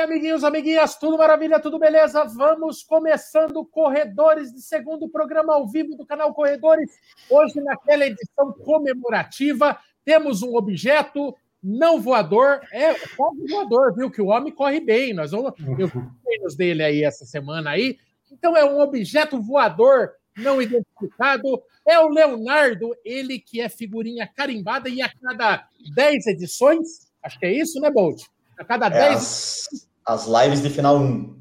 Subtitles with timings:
[0.00, 2.24] amiguinhos, amiguinhas, tudo maravilha, tudo beleza?
[2.24, 6.90] Vamos começando Corredores de segundo programa ao vivo do canal Corredores.
[7.28, 14.10] Hoje, naquela edição comemorativa, temos um objeto não voador, é quase voador, viu?
[14.10, 15.12] Que o homem corre bem.
[15.12, 15.52] Nós vamos.
[15.78, 17.98] Eu vi dele aí essa semana aí.
[18.32, 21.62] Então, é um objeto voador não identificado.
[21.86, 27.44] É o Leonardo, ele que é figurinha carimbada e a cada 10 edições, acho que
[27.44, 28.22] é isso, né, Bolt?
[28.58, 29.68] A cada 10.
[29.86, 31.36] É as, lives de final 1.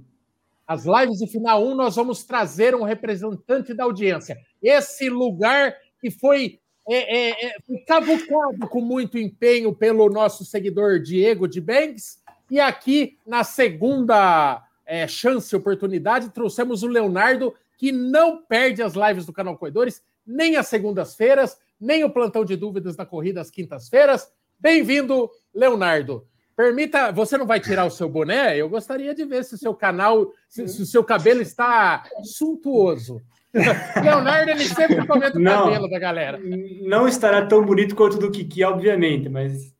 [0.68, 4.38] As lives de final 1, nós vamos trazer um representante da audiência.
[4.62, 7.56] Esse lugar que foi é, é, é,
[7.88, 12.22] cavucado com muito empenho pelo nosso seguidor Diego de Banks.
[12.50, 19.26] E aqui, na segunda é, chance, oportunidade, trouxemos o Leonardo, que não perde as lives
[19.26, 24.32] do canal Corredores, nem as segundas-feiras, nem o plantão de dúvidas da corrida às quintas-feiras.
[24.60, 26.28] Bem-vindo, Leonardo.
[26.60, 28.58] Permita, você não vai tirar o seu boné?
[28.58, 33.22] Eu gostaria de ver se o seu canal, se, se o seu cabelo está suntuoso.
[34.04, 36.38] Leonardo, ele sempre comenta o não, cabelo da galera.
[36.82, 39.74] Não estará tão bonito quanto o do Kiki, obviamente, mas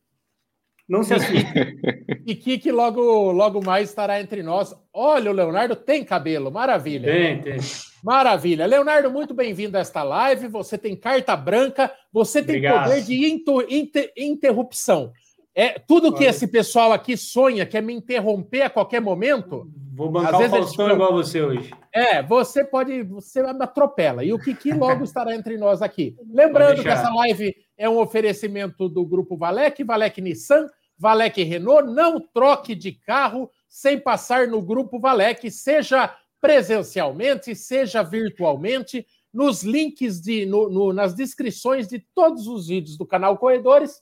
[0.88, 1.44] não se assuste.
[2.24, 4.74] Kiki que logo, logo mais estará entre nós.
[4.90, 7.12] Olha, o Leonardo tem cabelo, maravilha.
[7.12, 7.58] Tem, tem.
[8.02, 8.64] Maravilha.
[8.64, 10.48] Leonardo, muito bem-vindo a esta live.
[10.48, 12.84] Você tem carta branca, você tem Obrigado.
[12.84, 15.12] poder de inter, interrupção.
[15.54, 19.68] É tudo que esse pessoal aqui sonha, quer me interromper a qualquer momento.
[19.92, 20.94] Vou bancar o Faustão gente...
[20.94, 21.70] igual você hoje.
[21.92, 24.24] É, você pode, você me atropela.
[24.24, 26.16] E o Kiki logo estará entre nós aqui.
[26.32, 31.90] Lembrando que essa live é um oferecimento do grupo Valec, Valec Nissan, Valec Renault.
[31.92, 39.04] Não troque de carro sem passar no grupo Valec, seja presencialmente, seja virtualmente.
[39.32, 44.00] Nos links de, no, no, nas descrições de todos os vídeos do canal Corredores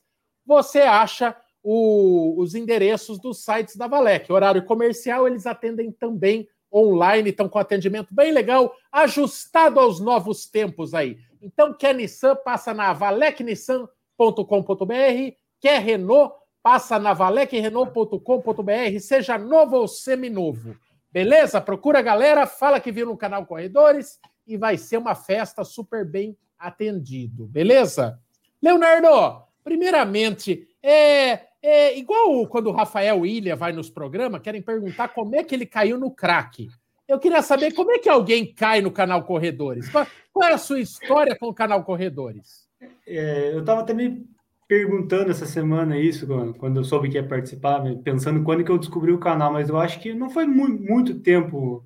[0.49, 4.33] você acha o, os endereços dos sites da Valec.
[4.33, 10.95] Horário comercial, eles atendem também online, estão com atendimento bem legal, ajustado aos novos tempos
[10.95, 11.19] aí.
[11.43, 20.75] Então, quer Nissan, passa na valecnissan.com.br, quer Renault, passa na valecrenault.com.br, seja novo ou seminovo.
[21.13, 21.61] Beleza?
[21.61, 26.07] Procura a galera, fala que viu no canal Corredores e vai ser uma festa super
[26.07, 27.47] bem atendido.
[27.47, 28.19] Beleza?
[28.63, 35.37] Leonardo, Primeiramente, é, é igual quando o Rafael Ilha vai nos programas, querem perguntar como
[35.37, 36.71] é que ele caiu no crack.
[37.07, 39.87] Eu queria saber como é que alguém cai no canal Corredores.
[39.91, 42.67] Qual, é a sua história com o canal Corredores?
[43.07, 44.25] É, eu estava até me
[44.67, 49.13] perguntando essa semana isso, quando eu soube que ia participar, pensando quando que eu descobri
[49.13, 51.85] o canal, mas eu acho que não foi muito, muito tempo.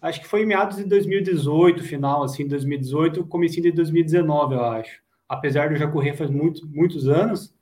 [0.00, 5.05] Acho que foi em meados de 2018, final, assim, 2018, comecinho de 2019, eu acho
[5.28, 7.54] apesar de eu já correr faz muito, muitos anos,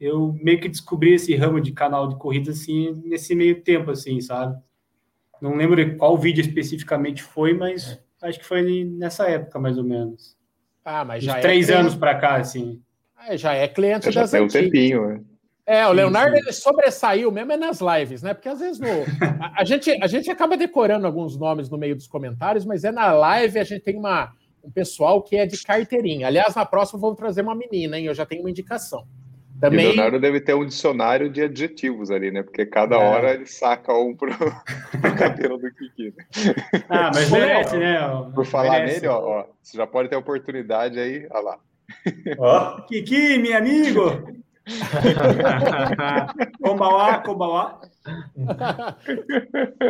[0.00, 4.20] eu meio que descobri esse ramo de canal de corrida assim nesse meio tempo assim,
[4.20, 4.60] sabe?
[5.40, 8.28] Não lembro qual vídeo especificamente foi, mas é.
[8.28, 10.36] acho que foi nessa época mais ou menos.
[10.84, 11.80] Ah, mas já Uns é três cliente...
[11.80, 12.80] anos para cá assim.
[13.28, 15.20] É, já é cliente já das tem um tempinho, né?
[15.64, 18.34] É, o Leonardo ele sobressaiu mesmo é nas lives, né?
[18.34, 18.88] Porque às vezes no,
[19.40, 22.90] a, a, gente, a gente acaba decorando alguns nomes no meio dos comentários, mas é
[22.90, 26.26] na live a gente tem uma, um pessoal que é de carteirinha.
[26.26, 28.06] Aliás, na próxima vou trazer uma menina, hein?
[28.06, 29.06] Eu já tenho uma indicação.
[29.60, 29.86] Também...
[29.86, 32.42] E Leonardo deve ter um dicionário de adjetivos ali, né?
[32.42, 32.98] Porque cada é.
[32.98, 34.32] hora ele saca um pro,
[35.00, 36.12] pro cabelo do Kiki.
[36.88, 37.98] Ah, mas merece, né?
[38.34, 38.94] Por falar merece.
[38.96, 41.58] nele, ó, ó, você já pode ter oportunidade aí, olha lá.
[42.38, 44.42] Ó, Kiki, meu amigo!
[46.62, 47.80] Kombawa, Kombawa.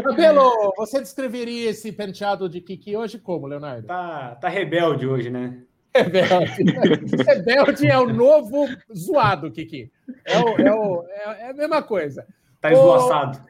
[0.04, 3.86] Cabelo, você descreveria esse penteado de Kiki hoje como, Leonardo?
[3.86, 5.58] Tá, tá rebelde hoje, né?
[5.94, 6.64] Rebelde.
[7.26, 9.90] rebelde é o novo zoado, Kiki.
[10.24, 12.26] É, o, é, o, é, é a mesma coisa.
[12.60, 13.40] Tá esvoaçado.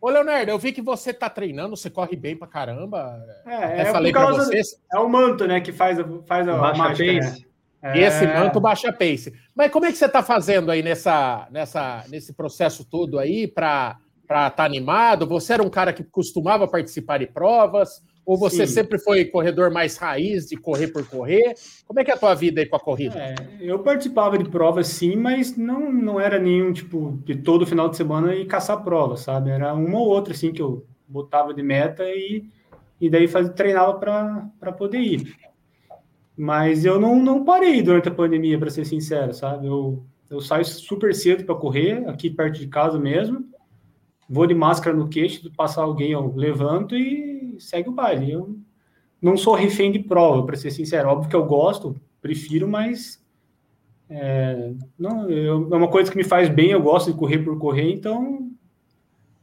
[0.00, 3.22] Ô, Leonardo, eu vi que você tá treinando, você corre bem pra caramba.
[3.46, 4.80] É, é, falei pra vocês.
[4.92, 7.49] É o manto, né, que faz, faz a Baixa mágica, né?
[7.82, 7.98] É...
[7.98, 9.32] Esse manto baixa pace.
[9.54, 13.98] Mas como é que você está fazendo aí nessa, nessa, nesse processo todo aí para
[14.22, 15.26] estar tá animado?
[15.26, 18.02] Você era um cara que costumava participar de provas?
[18.24, 18.74] Ou você sim.
[18.74, 21.54] sempre foi corredor mais raiz de correr por correr?
[21.86, 23.18] Como é que é a tua vida aí com a corrida?
[23.18, 27.88] É, eu participava de provas sim, mas não, não era nenhum tipo de todo final
[27.88, 29.50] de semana ir caçar prova, sabe?
[29.50, 32.44] Era uma ou outra assim que eu botava de meta e,
[33.00, 35.49] e daí faz, treinava para poder ir.
[36.40, 39.66] Mas eu não, não parei durante a pandemia, para ser sincero, sabe?
[39.66, 43.44] Eu, eu saio super cedo para correr, aqui perto de casa mesmo.
[44.26, 48.32] Vou de máscara no queixo, passar alguém, eu levanto e segue o baile.
[48.32, 48.58] Eu
[49.20, 51.10] não sou refém de prova, para ser sincero.
[51.10, 53.22] Óbvio que eu gosto, prefiro, mas
[54.08, 57.58] é, não, eu, é uma coisa que me faz bem, eu gosto de correr por
[57.58, 58.49] correr, então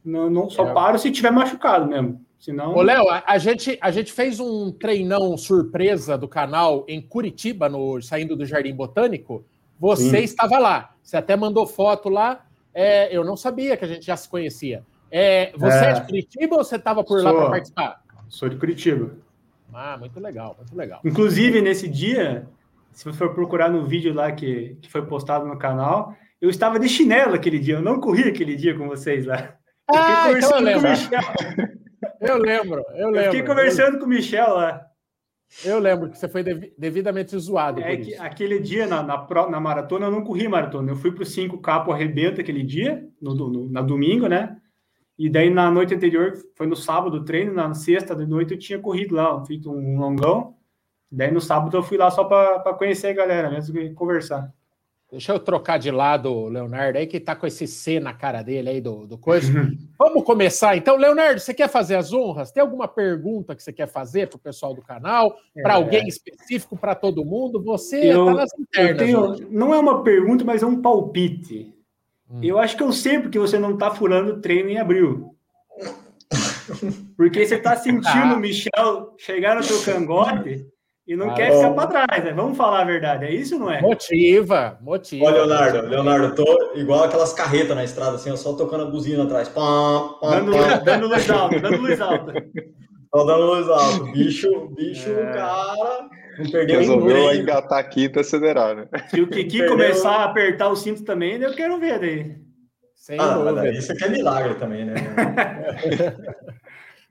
[0.08, 0.72] Não, não só é.
[0.72, 2.24] paro se tiver machucado mesmo.
[2.38, 2.74] Senão...
[2.74, 7.68] Ô, Léo, a, a, gente, a gente fez um treinão surpresa do canal em Curitiba,
[7.68, 9.44] no, saindo do Jardim Botânico.
[9.78, 10.24] Você Sim.
[10.24, 10.94] estava lá.
[11.02, 12.46] Você até mandou foto lá.
[12.72, 14.82] É, eu não sabia que a gente já se conhecia.
[15.10, 17.30] É, você é, é de Curitiba ou você estava por Sou.
[17.30, 18.02] lá para participar?
[18.28, 19.10] Sou de Curitiba.
[19.72, 21.00] Ah, muito legal, muito legal.
[21.04, 22.48] Inclusive, nesse dia,
[22.92, 26.78] se você for procurar no vídeo lá que, que foi postado no canal, eu estava
[26.78, 29.57] de chinelo aquele dia, eu não corri aquele dia com vocês lá.
[29.90, 30.88] Ah, então eu lembro.
[32.20, 33.20] Eu lembro, eu lembro.
[33.20, 34.00] Eu fiquei conversando eu...
[34.00, 34.84] com o Michel lá.
[35.64, 36.44] Eu lembro que você foi
[36.76, 37.80] devidamente zoado.
[37.80, 40.90] É que aquele dia na, na, na, maratona eu não corri maratona.
[40.92, 44.58] Eu fui para o 5K pro arrebento aquele dia, no, no, na domingo, né?
[45.18, 48.58] E daí na noite anterior, foi no sábado o treino, na sexta de noite eu
[48.58, 50.54] tinha corrido lá, feito um longão.
[51.10, 54.52] Daí no sábado eu fui lá só para conhecer a galera mesmo e conversar.
[55.10, 58.42] Deixa eu trocar de lado o Leonardo aí, que tá com esse C na cara
[58.42, 59.50] dele aí do, do coisa.
[59.98, 60.96] Vamos começar então.
[60.96, 62.52] Leonardo, você quer fazer as honras?
[62.52, 65.34] Tem alguma pergunta que você quer fazer para o pessoal do canal?
[65.62, 65.76] Para é.
[65.76, 67.62] alguém específico, para todo mundo?
[67.64, 68.98] Você está nas internas.
[68.98, 71.74] Tenho, não é uma pergunta, mas é um palpite.
[72.30, 72.40] Hum.
[72.42, 75.34] Eu acho que eu sei porque você não está furando treino em abril.
[77.16, 80.66] Porque você está sentindo o Michel chegar no seu cangote
[81.08, 82.34] e não ah, quer ficar para trás, né?
[82.34, 83.80] Vamos falar a verdade, é isso não é?
[83.80, 85.24] Motiva, motiva.
[85.24, 89.48] Olha, Leonardo, Leonardo, tô igual aquelas carretas na estrada, assim, só tocando a buzina atrás.
[89.48, 90.84] Pam, pam, dando, pam.
[90.84, 92.32] dando luz alta, dando luz alta.
[93.10, 94.12] Só dando luz alta.
[94.12, 95.32] Bicho, bicho, é.
[95.32, 96.10] cara.
[96.38, 98.86] Não perdeu Resolveu engatar aqui e acelerar, né?
[99.08, 102.36] Se o Kiki começar a apertar o cinto também, eu quero ver daí.
[102.94, 103.70] Sem ah, dúvida.
[103.70, 104.94] Isso aqui é milagre também, né?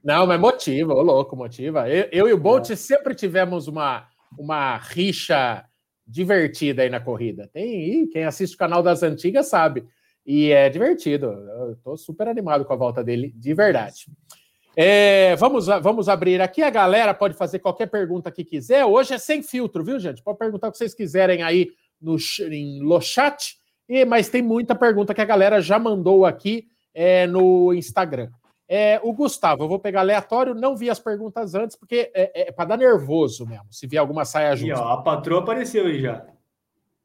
[0.07, 1.89] Não, mas motiva, ô louco, motiva.
[1.89, 2.77] Eu, eu e o Bolt é.
[2.77, 4.07] sempre tivemos uma,
[4.39, 5.65] uma rixa
[6.07, 7.50] divertida aí na corrida.
[7.51, 9.86] Tem quem assiste o canal das antigas sabe.
[10.25, 11.25] E é divertido.
[11.25, 14.06] Eu tô super animado com a volta dele, de verdade.
[14.77, 16.63] É, vamos, vamos abrir aqui.
[16.63, 18.86] A galera pode fazer qualquer pergunta que quiser.
[18.86, 20.24] Hoje é sem filtro, viu, gente?
[20.24, 21.71] Pode perguntar o que vocês quiserem aí
[22.01, 22.15] no,
[22.81, 23.57] no chat.
[23.89, 28.30] E, mas tem muita pergunta que a galera já mandou aqui é, no Instagram.
[28.69, 32.51] É, o Gustavo, eu vou pegar aleatório, não vi as perguntas antes, porque é, é
[32.51, 34.75] para dar nervoso mesmo, se vier alguma saia justa.
[34.75, 36.25] E, ó, a patroa apareceu aí já.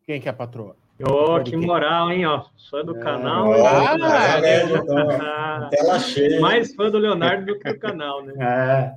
[0.05, 0.77] Quem que é a patroa?
[1.09, 2.45] Ô, oh, que moral, hein, ó.
[2.71, 3.53] Fã do é, canal.
[3.53, 6.41] Ah, é, é, tela cheia.
[6.41, 8.35] Mais fã do Leonardo do que do canal, né?
[8.39, 8.93] É.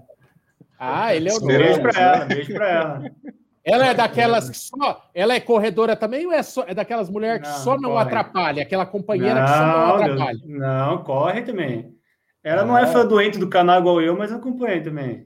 [0.77, 3.11] Ah, ele é o Beijo para ela, beijo para ela.
[3.63, 5.09] Ela é daquelas que só.
[5.13, 8.03] Ela é corredora também ou é, só, é daquelas mulheres que não, só não corre.
[8.03, 8.61] atrapalha?
[8.61, 10.39] Aquela companheira não, que só não atrapalha?
[10.45, 11.94] Não, corre também.
[12.45, 15.25] Ela não é fã doente do canal igual eu, mas acompanhei também.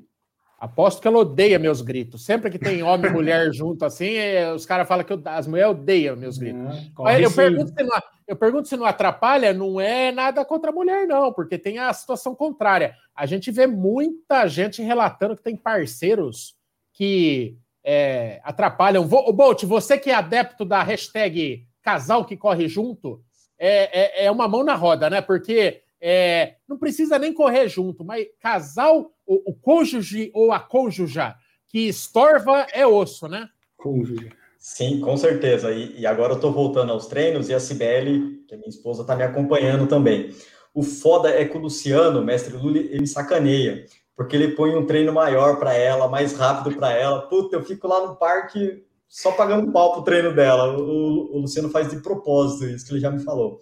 [0.58, 2.24] Aposto que ela odeia meus gritos.
[2.24, 5.46] Sempre que tem homem e mulher junto assim, é, os caras falam que eu, as
[5.46, 6.92] mulheres odeiam meus gritos.
[7.20, 11.06] eu, pergunto se não, eu pergunto se não atrapalha, não é nada contra a mulher,
[11.08, 12.96] não, porque tem a situação contrária.
[13.14, 16.56] A gente vê muita gente relatando que tem parceiros
[16.94, 19.04] que é, atrapalham.
[19.04, 23.22] O Bolt, você que é adepto da hashtag casal que corre junto,
[23.58, 25.20] é, é, é uma mão na roda, né?
[25.22, 31.36] Porque é, não precisa nem correr junto, mas casal, o, o cônjuge ou a cônjuja
[31.68, 33.48] que estorva é osso, né?
[33.78, 34.32] Cônjuge.
[34.58, 35.72] Sim, com certeza.
[35.72, 39.02] E, e agora eu estou voltando aos treinos e a Cibele, que é minha esposa,
[39.02, 40.36] está me acompanhando também.
[40.74, 43.86] O foda é que o Luciano, o mestre Luli, ele sacaneia,
[44.16, 47.22] porque ele põe um treino maior para ela, mais rápido para ela.
[47.22, 50.78] Puta, eu fico lá no parque só pagando pau pro treino dela.
[50.78, 53.60] O, o Luciano faz de propósito isso que ele já me falou.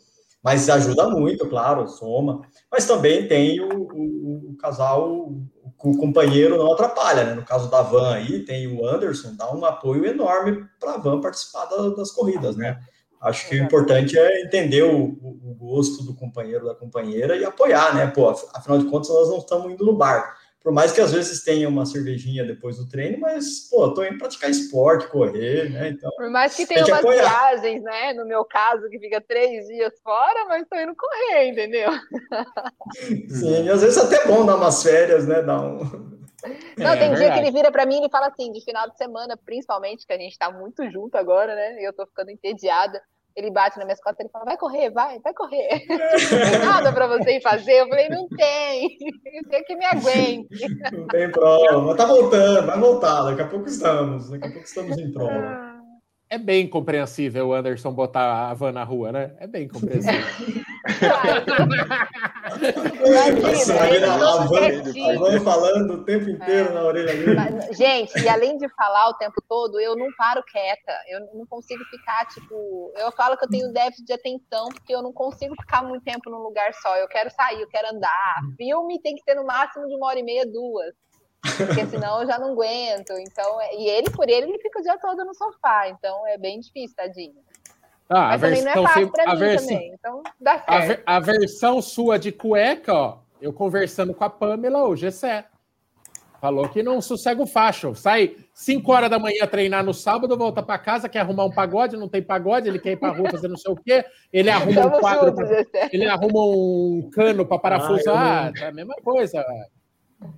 [0.48, 2.40] Mas ajuda muito, claro, soma.
[2.72, 5.46] Mas também tem o, o, o casal, o,
[5.78, 7.34] o, companheiro não atrapalha, né?
[7.34, 11.20] No caso da Van aí, tem o Anderson, dá um apoio enorme para a Van
[11.20, 12.80] participar da, das corridas, né?
[13.20, 17.94] Acho que o importante é entender o, o, gosto do companheiro, da companheira e apoiar,
[17.94, 18.08] né?
[18.08, 20.34] Pô, afinal de contas, nós não estamos indo no bar.
[20.62, 24.18] Por mais que às vezes tenha uma cervejinha depois do treino, mas, pô, tô indo
[24.18, 25.90] praticar esporte, correr, né?
[25.90, 27.24] Então, Por mais que tenha umas apoiar.
[27.24, 28.14] viagens, né?
[28.14, 31.90] No meu caso, que fica três dias fora, mas tô indo correr, entendeu?
[33.30, 35.42] Sim, às vezes é até bom dar umas férias, né?
[35.42, 36.18] Dar um...
[36.78, 38.90] Não, é, tem é dia que ele vira para mim e fala assim, de final
[38.90, 41.82] de semana, principalmente, que a gente tá muito junto agora, né?
[41.82, 43.02] E eu tô ficando entediada
[43.38, 45.86] ele bate na minha costas e fala: vai correr, vai, vai correr.
[45.88, 47.82] Não tem nada para você ir fazer.
[47.82, 48.98] Eu falei: não tem,
[49.50, 50.48] tem que me aguente.
[50.92, 53.24] Não tem prova, mas tá voltando, vai voltar.
[53.24, 55.78] Daqui a pouco estamos, daqui a pouco estamos em prova.
[56.30, 59.36] É bem compreensível o Anderson botar a van na rua, né?
[59.40, 60.20] É bem compreensível.
[64.96, 66.74] Imagina, falando o tempo inteiro é.
[66.74, 67.74] na orelha dele.
[67.74, 70.94] Gente, e além de falar o tempo todo, eu não paro quieta.
[71.10, 72.92] Eu não consigo ficar, tipo.
[72.96, 76.30] Eu falo que eu tenho déficit de atenção, porque eu não consigo ficar muito tempo
[76.30, 76.96] num lugar só.
[76.98, 78.42] Eu quero sair, eu quero andar.
[78.56, 80.94] Filme tem que ter no máximo de uma hora e meia, duas.
[81.56, 83.12] Porque senão eu já não aguento.
[83.20, 85.88] Então, é, e ele, por ele, ele fica o dia todo no sofá.
[85.90, 87.36] Então é bem difícil, tadinho.
[88.10, 89.94] Ah, Mas a versão, não é fácil pra a mim versão, também.
[89.94, 90.70] Então dá certo.
[90.70, 95.46] A, ver, a, versão sua de cueca, ó, eu conversando com a Pamela, o Gessé.
[96.40, 97.96] Falou que não sossega o facho.
[97.96, 101.98] Sai 5 horas da manhã treinar no sábado, volta para casa, quer arrumar um pagode,
[101.98, 104.06] não tem pagode, ele quer ir para rua fazer não sei o quê.
[104.32, 108.96] Ele arruma um quadro, pra, ele arruma um cano para parafusar, ah, é a mesma
[109.04, 109.44] coisa.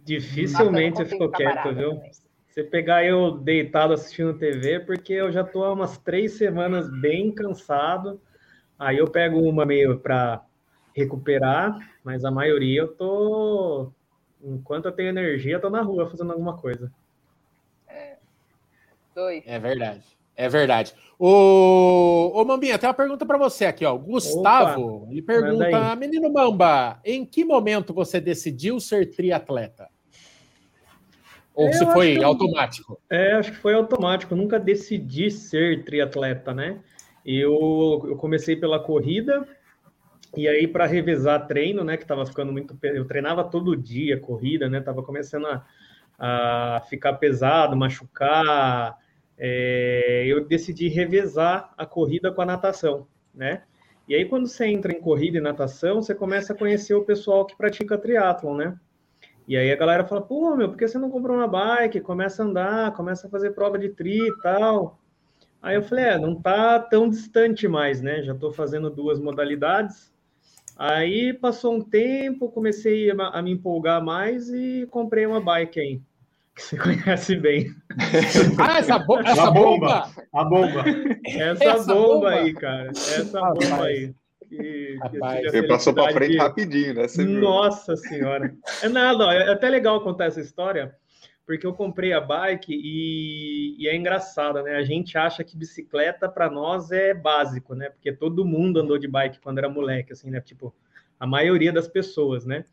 [0.05, 1.95] Dificilmente eu fico quieto, viu?
[1.95, 2.28] Também.
[2.49, 7.31] Você pegar eu deitado assistindo TV, porque eu já tô há umas três semanas bem
[7.31, 8.19] cansado.
[8.77, 10.43] Aí eu pego uma meio para
[10.95, 13.91] recuperar, mas a maioria eu tô.
[14.41, 16.91] Enquanto eu tenho energia, eu tô na rua fazendo alguma coisa.
[17.87, 18.17] É.
[19.13, 19.43] Dois.
[19.45, 20.03] É verdade.
[20.35, 20.95] É verdade.
[21.19, 23.95] Ô, ô Mambinha, tem uma pergunta para você aqui, ó.
[23.95, 29.87] Gustavo, Opa, ele pergunta: Menino Mamba, em que momento você decidiu ser triatleta?
[31.59, 33.01] Ou é, se foi automático?
[33.09, 34.33] é, acho que foi automático.
[34.33, 36.79] Eu nunca decidi ser triatleta, né?
[37.25, 39.45] Eu, eu comecei pela corrida,
[40.37, 41.97] e aí para revezar treino, né?
[41.97, 42.77] Que estava ficando muito.
[42.81, 44.79] Eu treinava todo dia corrida, né?
[44.79, 45.65] Tava começando a,
[46.17, 48.97] a ficar pesado, machucar.
[49.37, 53.63] É, eu decidi revezar a corrida com a natação, né?
[54.07, 57.45] E aí, quando você entra em corrida e natação, você começa a conhecer o pessoal
[57.45, 58.79] que pratica triatlon, né?
[59.49, 62.01] E aí a galera fala, pô, meu, por que você não comprou uma bike?
[62.01, 64.99] Começa a andar, começa a fazer prova de tri e tal.
[65.59, 68.21] Aí eu falei, é, não tá tão distante mais, né?
[68.21, 70.13] Já tô fazendo duas modalidades.
[70.77, 76.01] Aí passou um tempo, comecei a, a me empolgar mais e comprei uma bike aí,
[76.55, 77.73] que você conhece bem.
[78.59, 79.87] Ah, essa, bo essa bomba!
[79.87, 80.11] bomba!
[80.31, 80.83] A bomba!
[81.25, 82.89] Essa, essa bomba, bomba, aí, cara.
[82.91, 84.13] Essa ah, bomba aí
[84.49, 86.37] que, Rapaz, que você passou para frente de...
[86.37, 87.07] rapidinho, né?
[87.07, 88.03] Você Nossa viu?
[88.03, 88.55] senhora.
[88.81, 90.95] É nada, ó, é até legal contar essa história,
[91.45, 94.75] porque eu comprei a bike e, e é engraçado, né?
[94.75, 97.89] A gente acha que bicicleta para nós é básico, né?
[97.89, 100.41] Porque todo mundo andou de bike quando era moleque, assim, né?
[100.41, 100.73] Tipo,
[101.19, 102.65] a maioria das pessoas, né?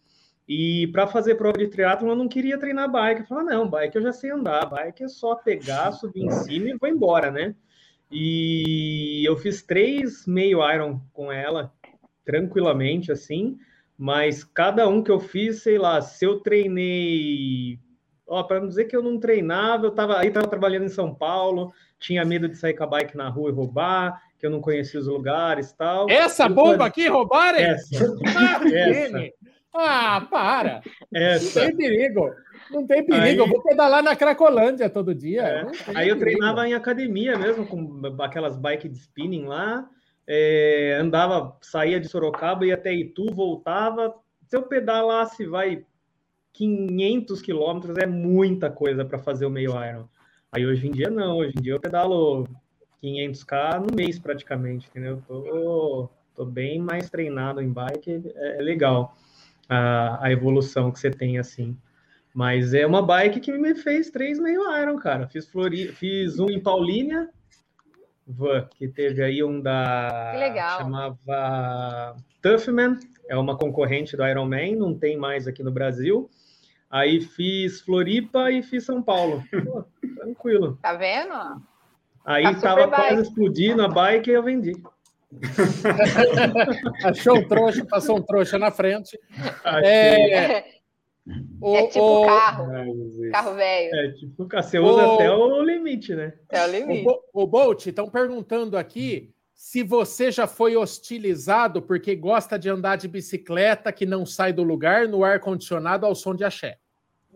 [0.49, 3.23] E para fazer prova de triatlo eu não queria treinar bike.
[3.23, 6.68] Eu falei, não, bike eu já sei andar, bike é só pegar, subir em cima
[6.68, 7.54] e vou embora, né?
[8.11, 11.73] E eu fiz três meio Iron com ela,
[12.25, 13.59] tranquilamente, assim.
[13.99, 17.79] Mas cada um que eu fiz, sei lá, se eu treinei.
[18.27, 21.15] Ó, para não dizer que eu não treinava, eu tava aí tava trabalhando em São
[21.15, 24.61] Paulo, tinha medo de sair com a bike na rua e roubar, que eu não
[24.61, 26.11] conhecia os lugares tal.
[26.11, 27.65] Essa bomba aqui roubarem?
[27.65, 28.05] Essa.
[28.75, 29.33] essa.
[29.76, 30.80] Ah, para!
[31.12, 31.61] Essa.
[31.61, 32.35] Não tem perigo.
[32.71, 35.42] Não tem perigo, aí, eu vou pedalar na Cracolândia todo dia.
[35.42, 35.66] É.
[35.95, 39.88] Aí eu treinava em academia mesmo, com aquelas bikes de spinning lá.
[40.26, 44.14] É, andava, saía de Sorocaba, ia até Itu, voltava.
[44.49, 45.85] Se eu pedalasse, vai
[46.52, 50.09] 500 quilômetros, é muita coisa para fazer o meio Iron.
[50.50, 52.49] Aí hoje em dia não, hoje em dia eu pedalo
[53.02, 55.23] 500k no mês praticamente, entendeu?
[55.28, 59.14] Tô, tô bem mais treinado em bike, é, é legal
[59.69, 61.77] a, a evolução que você tem assim.
[62.35, 65.27] Mas é uma bike que me fez três meio Iron, cara.
[65.27, 65.89] Fiz, Flori...
[65.89, 67.31] Fiz um em Paulínia,
[68.77, 70.33] que teve aí um da.
[70.33, 70.79] Que legal.
[70.79, 76.29] Chamava Toughman, é uma concorrente do Ironman, não tem mais aqui no Brasil.
[76.91, 79.43] Aí fiz Floripa e fiz São Paulo.
[79.65, 79.85] Pô,
[80.17, 80.79] tranquilo.
[80.83, 81.35] Tá vendo?
[82.25, 84.73] Aí tá tava quase explodindo a bike e eu vendi.
[87.04, 89.18] Achou um trouxa, passou um trouxa na frente.
[89.83, 90.64] É,
[91.61, 92.26] o, é tipo o...
[92.26, 92.66] carro.
[93.33, 93.95] carro velho.
[93.95, 95.14] É tipo, você usa o...
[95.14, 96.35] até o limite, né?
[96.49, 97.09] Até o limite.
[97.33, 102.97] O, o Bolt, estão perguntando aqui se você já foi hostilizado porque gosta de andar
[102.97, 106.78] de bicicleta que não sai do lugar no ar-condicionado ao som de axé.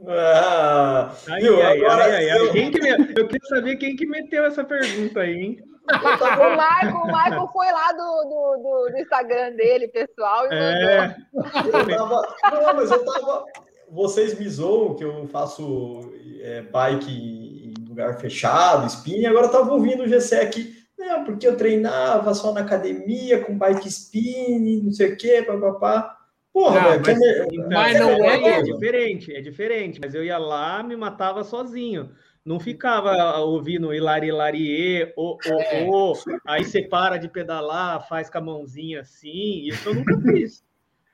[0.06, 2.90] Ah, ai, ai, ai, ai, Quem que me...
[2.90, 5.69] Eu queria saber quem que meteu essa pergunta aí, hein?
[5.88, 11.16] O Michael, o Michael foi lá do, do, do, do Instagram dele, pessoal, e é.
[11.34, 13.44] Eu tava, não, mas eu tava,
[13.90, 19.52] vocês me zoam que eu faço é, bike em lugar fechado, spin, e agora eu
[19.52, 24.82] tava ouvindo o GC aqui, não, porque eu treinava só na academia com bike spin,
[24.84, 26.16] não sei o quê, papapá.
[26.52, 27.46] Porra, não, mas, é...
[27.68, 30.00] mas não é, é, diferente, é diferente.
[30.02, 32.10] Mas eu ia lá, me matava sozinho.
[32.44, 36.14] Não ficava ouvindo Hilari Hilarie, o, o, o,
[36.46, 40.64] aí você para de pedalar, faz com a mãozinha assim, isso eu nunca fiz.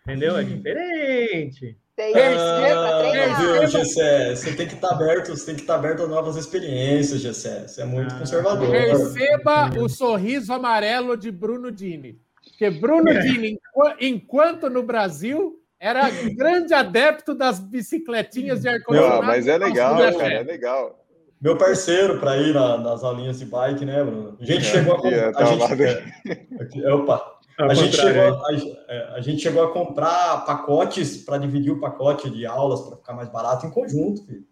[0.07, 0.37] Entendeu?
[0.37, 1.77] É diferente.
[1.99, 6.07] Ah, Gessé, você tem que estar tá aberto, você tem que estar tá aberto a
[6.07, 7.67] novas experiências, Gessé.
[7.67, 8.71] Você é muito ah, conservador.
[8.71, 12.21] Perceba o sorriso amarelo de Bruno Dini.
[12.43, 13.59] Porque Bruno Dini,
[13.99, 19.27] enquanto no Brasil, era grande adepto das bicicletinhas de ar-condicionado.
[19.27, 21.06] Mas é legal, cara, é legal.
[21.47, 24.37] Meu parceiro para ir na, nas aulinhas de bike, né, Bruno?
[24.41, 25.09] A gente é, chegou a.
[25.09, 28.53] É, a gente, é, aqui, opa, a gente, chegou, a,
[28.89, 33.13] é, a, gente chegou a comprar pacotes para dividir o pacote de aulas para ficar
[33.13, 34.45] mais barato em conjunto, filho.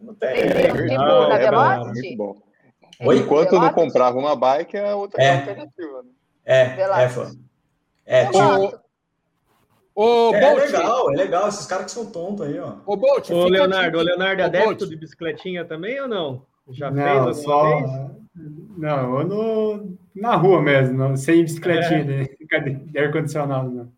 [0.00, 0.30] Não tem.
[0.30, 2.36] É, é, não, é, bom, muito bom.
[3.00, 3.18] Oi?
[3.18, 5.36] Enquanto não comprava uma bike, é outra é.
[5.36, 6.02] alternativa.
[6.02, 6.10] Né?
[6.46, 7.30] É, é, fã.
[8.06, 8.79] É, tipo,
[10.02, 11.48] Ô, é, Bolt, legal, é legal.
[11.48, 12.76] Esses caras que são tontos aí, ó.
[12.86, 16.46] Ô, Bolt, Ô, Leonardo, o Leonardo é adepto de bicicletinha também ou não?
[16.70, 17.64] Já não, fez só...
[17.64, 17.90] vez?
[18.78, 22.60] Não, eu no, na rua mesmo, não, sem bicicletinha é.
[22.70, 23.92] de ar-condicionado, não.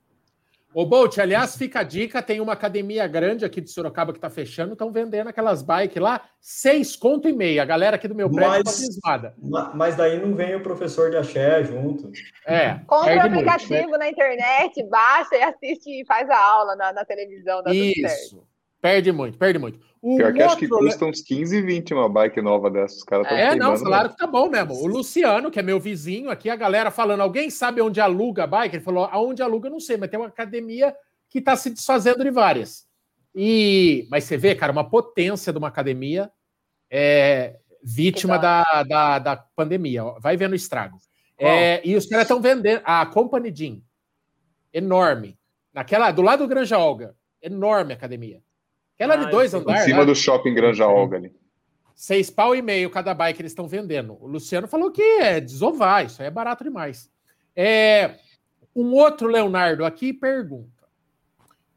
[0.75, 4.31] Ô, Bolt, aliás, fica a dica: tem uma academia grande aqui de Sorocaba que está
[4.31, 7.61] fechando, estão vendendo aquelas bikes lá, seis conto e meio.
[7.61, 9.35] A galera aqui do meu prédio está
[9.75, 12.11] Mas daí não vem o professor de axé junto.
[12.47, 12.81] É.
[12.87, 13.99] Compra o aplicativo muito, né?
[13.99, 17.63] na internet, baixa e assiste e faz a aula na, na televisão.
[17.67, 18.52] Isso.
[18.83, 19.79] Perde muito, perde muito.
[20.03, 22.99] O Pior que acho que custa uns 15, 20 uma bike nova dessas.
[22.99, 24.75] Os caras É, não, falaram que tá bom mesmo.
[24.75, 28.47] O Luciano, que é meu vizinho aqui, a galera falando, alguém sabe onde aluga a
[28.49, 28.75] bike?
[28.75, 30.93] Ele falou, aonde aluga, eu não sei, mas tem uma academia
[31.31, 32.85] que está se desfazendo de várias.
[33.33, 36.29] E, mas você vê, cara, uma potência de uma academia
[36.91, 40.03] é, vítima da, da, da, pandemia.
[40.19, 40.99] Vai vendo o estrago.
[41.39, 43.85] É, e os caras estão vendendo a Company Gym,
[44.73, 45.39] enorme.
[45.73, 48.43] Naquela, do lado do Granja Olga, enorme academia.
[48.95, 49.83] Aquela de dois andares.
[49.83, 50.07] Em cima né?
[50.07, 51.35] do shopping Granja Olga ali.
[51.95, 54.17] Seis pau e meio cada bike que eles estão vendendo.
[54.21, 57.11] O Luciano falou que é desovar, isso aí é barato demais.
[57.55, 58.17] É,
[58.75, 60.83] um outro Leonardo aqui pergunta.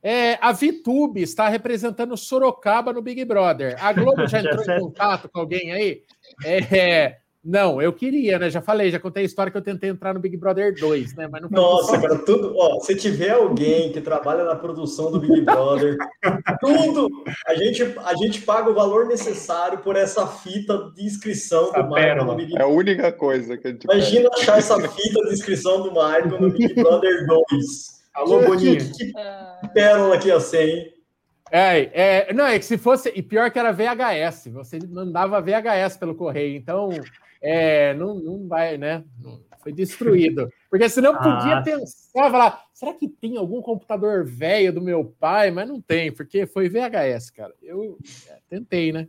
[0.01, 3.75] É, a VTube está representando Sorocaba no Big Brother.
[3.84, 6.03] A Globo já entrou em contato com alguém aí?
[6.43, 8.49] É, não, eu queria, né?
[8.49, 11.27] Já falei, já contei a história que eu tentei entrar no Big Brother 2, né?
[11.31, 12.55] Mas não Nossa, cara, tudo.
[12.58, 15.95] Ó, se tiver alguém que trabalha na produção do Big Brother,
[16.60, 17.08] tudo,
[17.45, 21.89] a gente, a gente paga o valor necessário por essa fita de inscrição essa do
[21.89, 22.67] Michael no Big Brother.
[22.67, 23.84] É a única coisa que a gente.
[23.84, 24.41] Imagina pega.
[24.41, 27.95] achar essa fita de inscrição do Michael no Big Brother 2.
[28.15, 28.77] Alô, Boninho.
[28.77, 30.93] Que, que, que pérola que ia ser, hein?
[31.51, 33.12] É, é, não, é que se fosse.
[33.15, 36.89] E pior que era VHS, você mandava VHS pelo correio, então
[37.41, 39.04] é, não, não vai, né?
[39.62, 40.50] Foi destruído.
[40.69, 41.62] Porque senão eu podia ah.
[41.62, 45.50] pensar, falar, será que tem algum computador velho do meu pai?
[45.50, 47.54] Mas não tem, porque foi VHS, cara.
[47.62, 47.98] Eu
[48.30, 49.08] é, tentei, né?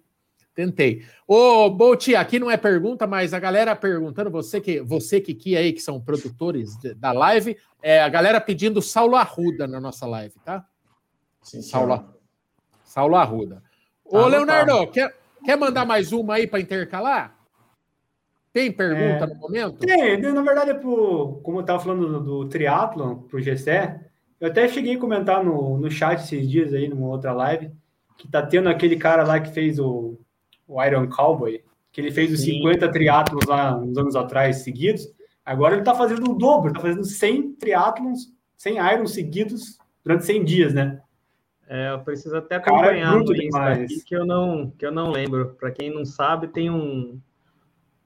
[0.54, 1.04] Tentei.
[1.28, 5.54] Ô, Bolt, aqui não é pergunta, mas a galera perguntando, você que você que, que
[5.54, 10.06] aí, que são produtores de, da live, é, a galera pedindo Saulo Arruda na nossa
[10.06, 10.64] live, tá?
[11.42, 12.02] Sim, Saulo,
[12.82, 13.62] Saulo Arruda.
[14.02, 17.35] Ô, tá Leonardo, quer, quer mandar mais uma aí para intercalar?
[18.56, 19.78] Tem pergunta é, no momento?
[19.80, 24.00] Tem, na verdade, é pro, como eu estava falando do, do triatlon, para o Gessé,
[24.40, 27.70] eu até cheguei a comentar no, no chat esses dias aí, numa outra live,
[28.16, 30.18] que tá tendo aquele cara lá que fez o,
[30.66, 32.62] o Iron Cowboy, que ele fez os Sim.
[32.62, 35.06] 50 triatlons lá uns anos atrás seguidos,
[35.44, 40.44] agora ele está fazendo o dobro, está fazendo 100 triatlons, 100 Irons seguidos durante 100
[40.46, 40.98] dias, né?
[41.68, 43.12] É, eu preciso até acompanhar
[43.52, 45.54] cara, é no que eu não que eu não lembro.
[45.60, 47.20] Para quem não sabe, tem um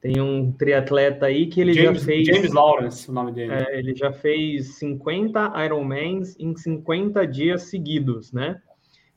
[0.01, 2.27] tem um triatleta aí que ele James, já fez.
[2.27, 3.53] James Lawrence, o nome dele.
[3.53, 8.61] É, ele já fez 50 Ironmans em 50 dias seguidos, né?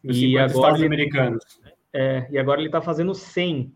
[0.04, 1.62] e agora ele, americanos.
[1.93, 3.74] É, e agora ele tá fazendo 100.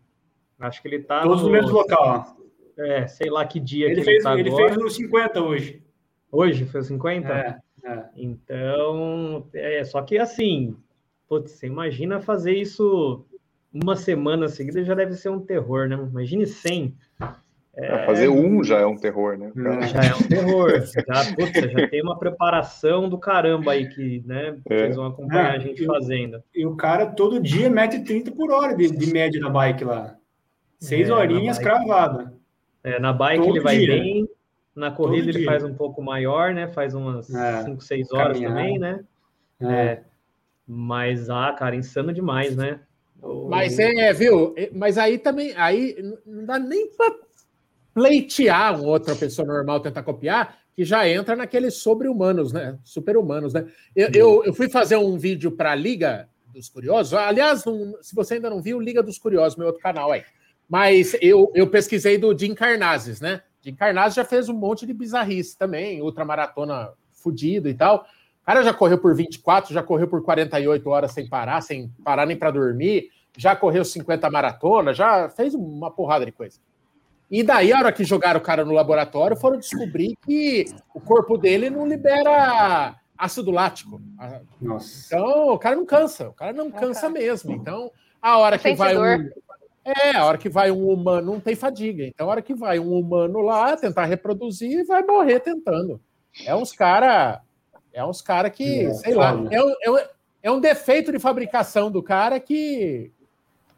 [0.58, 1.22] Acho que ele tá.
[1.22, 2.36] Todos no, mesmo local.
[2.76, 4.68] É, sei lá que dia ele que fez, ele tá Ele agora.
[4.68, 5.82] fez nos 50 hoje.
[6.30, 6.66] Hoje?
[6.66, 7.28] Foi 50?
[7.32, 8.04] É, é.
[8.16, 10.76] Então, é, só que assim,
[11.26, 13.24] putz, você imagina fazer isso
[13.82, 15.96] uma semana seguida já deve ser um terror, né?
[15.96, 16.96] Imagine 100.
[17.80, 18.06] É...
[18.06, 19.52] Fazer um já é um terror, né?
[19.54, 19.86] Cara?
[19.86, 20.70] Já é um terror.
[20.80, 24.78] Já, puta, já tem uma preparação do caramba aí que né, é.
[24.78, 26.42] vocês vão acompanhar é, a gente fazendo.
[26.52, 30.16] E o cara todo dia mete 30 por hora de, de média na bike lá.
[30.80, 32.34] Seis é, horinhas cravada.
[32.82, 33.88] É, na bike todo ele vai dia.
[33.88, 34.28] bem,
[34.74, 35.46] na corrida todo ele dia.
[35.46, 36.66] faz um pouco maior, né?
[36.66, 38.56] Faz umas 5, é, 6 horas caminhar.
[38.56, 39.04] também, né?
[39.60, 39.66] É.
[39.66, 40.02] é.
[40.66, 42.80] Mas, ah, cara, insano demais, né?
[43.48, 44.54] Mas é, viu?
[44.72, 47.14] Mas aí também, aí não dá nem para
[47.92, 52.78] pleitear uma outra pessoa normal tentar copiar, que já entra naqueles sobre-humanos, né?
[52.84, 53.66] Super-humanos, né?
[53.96, 57.14] Eu, eu, eu, fui fazer um vídeo para a Liga dos Curiosos.
[57.14, 60.22] Aliás, um, se você ainda não viu, Liga dos Curiosos, meu outro canal aí.
[60.68, 63.42] Mas eu, eu pesquisei do Jim Carnazes, né?
[63.60, 68.06] Jim Carnazes já fez um monte de bizarrice também, ultramaratona fudido e tal.
[68.48, 72.24] O cara já correu por 24, já correu por 48 horas sem parar, sem parar
[72.24, 76.58] nem para dormir, já correu 50 maratonas, já fez uma porrada de coisa.
[77.30, 81.36] E daí, a hora que jogaram o cara no laboratório, foram descobrir que o corpo
[81.36, 84.00] dele não libera ácido lático.
[84.58, 85.14] Nossa.
[85.14, 87.52] Então, o cara não cansa, o cara não cansa mesmo.
[87.52, 89.28] Então, a hora que vai um.
[89.84, 92.02] É, a hora que vai um humano, não tem fadiga.
[92.02, 96.00] Então, a hora que vai um humano lá tentar reproduzir, vai morrer tentando.
[96.46, 97.42] É uns cara.
[97.92, 99.98] É uns cara que, é, sei lá, é um, é, um,
[100.42, 103.12] é um defeito de fabricação do cara que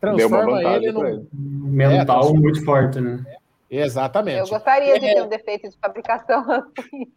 [0.01, 1.27] transforma ele num.
[1.33, 3.25] Mental é, muito forte, né?
[3.71, 4.41] Exatamente.
[4.41, 5.15] Eu gostaria de é.
[5.15, 7.11] ter um defeito de fabricação assim.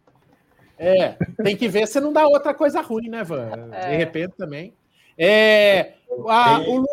[0.78, 3.70] É, tem que ver se não dá outra coisa ruim, né, Van?
[3.72, 3.92] É.
[3.92, 4.74] De repente também.
[5.18, 5.94] É,
[6.28, 6.86] a, o,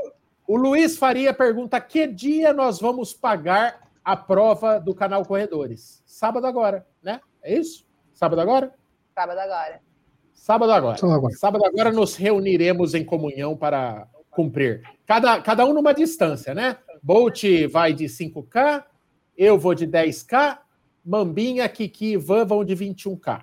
[0.46, 6.02] o Luiz Faria pergunta: que dia nós vamos pagar a prova do canal Corredores?
[6.06, 7.20] Sábado agora, né?
[7.42, 7.86] É isso?
[8.12, 8.72] Sábado agora?
[9.14, 9.80] Sábado agora.
[10.40, 10.98] Sábado agora.
[11.32, 14.82] Sábado agora nos reuniremos em comunhão para cumprir.
[15.06, 16.76] Cada, cada um numa distância, né?
[17.02, 18.84] Bolt vai de 5K,
[19.36, 20.58] eu vou de 10K,
[21.04, 23.42] Mambinha, Kiki e Van vão de 21K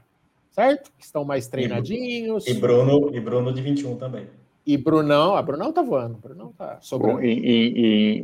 [0.57, 0.91] certo?
[0.97, 2.47] Que estão mais treinadinhos.
[2.47, 4.25] E Bruno, e Bruno de 21 também.
[4.65, 7.23] E Brunão, a Brunão tá voando, Brunão tá sobrando.
[7.23, 7.77] Em, em,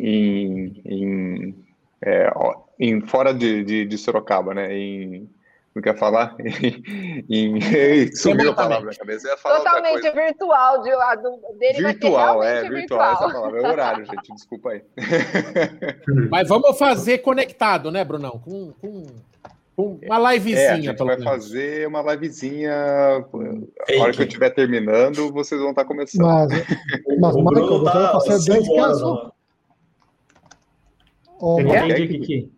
[0.03, 1.55] em, em,
[2.01, 2.29] é,
[2.79, 4.75] em fora de, de, de, Sorocaba, né?
[4.75, 5.29] Em,
[5.75, 6.35] não quer falar?
[7.29, 7.59] em,
[8.15, 9.27] sumiu a palavra na cabeça.
[9.27, 13.71] ia falar Totalmente virtual, de, a do, dele virtual, é, virtual, virtual, essa palavra, é
[13.71, 14.83] horário, gente, desculpa aí.
[16.29, 18.39] Mas vamos fazer conectado, né, Brunão?
[18.39, 19.05] Com, com
[19.75, 21.23] uma livezinha, é, a gente vai menos.
[21.23, 22.71] fazer uma livezinha.
[22.71, 26.21] A hora que eu estiver terminando, vocês vão estar começando.
[26.21, 26.51] Mas,
[27.19, 29.31] mas Michael, você vai fazer 10 casos?
[31.39, 32.51] Oh, Entendi,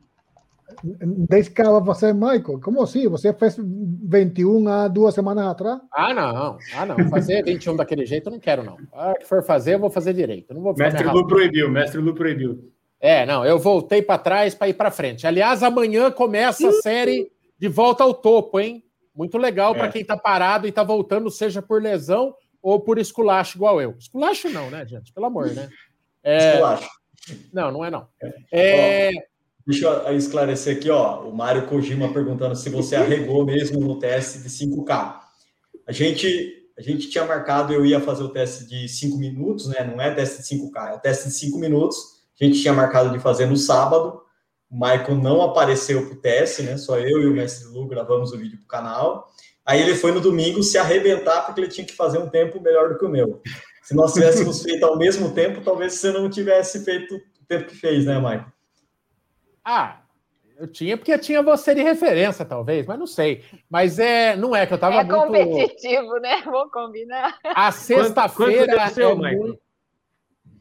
[0.84, 2.60] 10 casos você, Michael?
[2.62, 3.08] Como assim?
[3.08, 5.80] Você fez 21 há duas semanas atrás?
[5.92, 6.58] Ah, não.
[6.76, 7.10] Ah, não.
[7.10, 8.78] Fazer 21 daquele jeito eu não quero, não.
[8.94, 10.54] A hora que for fazer, eu vou fazer direito.
[10.54, 12.72] não vou mestre Lu proibiu, mestre Lu proibiu.
[13.00, 15.28] É, não, eu voltei para trás para ir para frente.
[15.28, 18.84] Aliás, amanhã começa a série de volta ao topo, hein?
[19.14, 19.78] Muito legal é.
[19.78, 23.96] para quem está parado e está voltando, seja por lesão ou por esculacho, igual eu.
[23.98, 25.14] Esculacho não, né, gente?
[25.14, 25.70] Pelo amor, né?
[26.24, 26.54] É...
[26.54, 26.90] Esculacho.
[27.54, 28.08] Não, não é não.
[28.52, 29.12] É...
[29.66, 31.22] Deixa eu esclarecer aqui, ó.
[31.22, 35.20] O Mário Kojima perguntando se você arregou mesmo no teste de 5K.
[35.88, 39.84] A gente, a gente tinha marcado, eu ia fazer o teste de 5 minutos, né?
[39.84, 43.20] Não é teste de 5K, é teste de 5 minutos a gente tinha marcado de
[43.20, 44.22] fazer no sábado.
[44.70, 46.78] O Michael não apareceu para o teste, né?
[46.78, 49.28] Só eu e o mestre Lu gravamos o vídeo para o canal.
[49.66, 52.90] Aí ele foi no domingo se arrebentar porque ele tinha que fazer um tempo melhor
[52.90, 53.42] do que o meu.
[53.84, 57.76] Se nós tivéssemos feito ao mesmo tempo, talvez você não tivesse feito o tempo que
[57.76, 58.55] fez, né, Michael?
[59.66, 60.02] Ah,
[60.58, 63.44] eu tinha porque tinha você de referência, talvez, mas não sei.
[63.70, 65.16] Mas é, não é que eu estava é muito...
[65.16, 66.42] competitivo, né?
[66.46, 67.38] Vou combinar.
[67.44, 69.60] A sexta-feira é muito...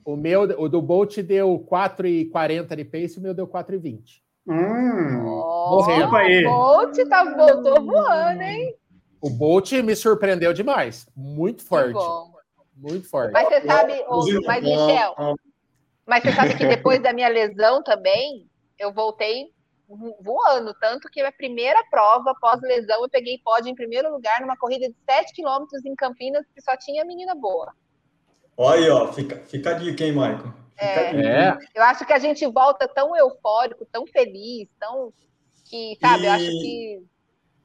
[0.05, 4.23] O meu, o do Bolt deu 4,40 de pace, o meu deu 4,20.
[4.47, 8.75] Hum, oh, o Bolt tá, voltou voando, hein?
[9.19, 11.09] O Bolt me surpreendeu demais.
[11.17, 11.99] Muito forte.
[12.77, 13.33] Muito forte.
[13.33, 14.05] Mas você sabe,
[14.45, 15.15] mas Michel,
[16.07, 18.47] mas você sabe que depois da minha lesão também,
[18.79, 19.53] eu voltei
[20.21, 24.89] voando, tanto que a primeira prova pós-lesão eu peguei pódio em primeiro lugar numa corrida
[24.89, 27.73] de 7 quilômetros em Campinas que só tinha menina boa.
[28.57, 30.55] Olha aí, ó, fica, fica a dica, hein, Michael?
[30.77, 35.13] É, é, Eu acho que a gente volta tão eufórico, tão feliz, tão
[35.65, 37.03] que, sabe, e, eu acho que.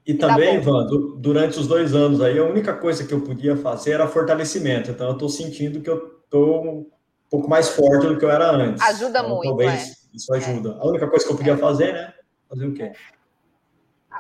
[0.05, 3.91] E também, Ivan, durante os dois anos aí, a única coisa que eu podia fazer
[3.91, 4.89] era fortalecimento.
[4.89, 6.89] Então, eu estou sentindo que eu estou um
[7.29, 8.81] pouco mais forte do que eu era antes.
[8.81, 9.49] Ajuda então, muito.
[9.49, 9.98] Talvez é.
[10.13, 10.77] Isso ajuda.
[10.79, 12.13] A única coisa que eu podia fazer, né?
[12.47, 12.91] Fazer o quê?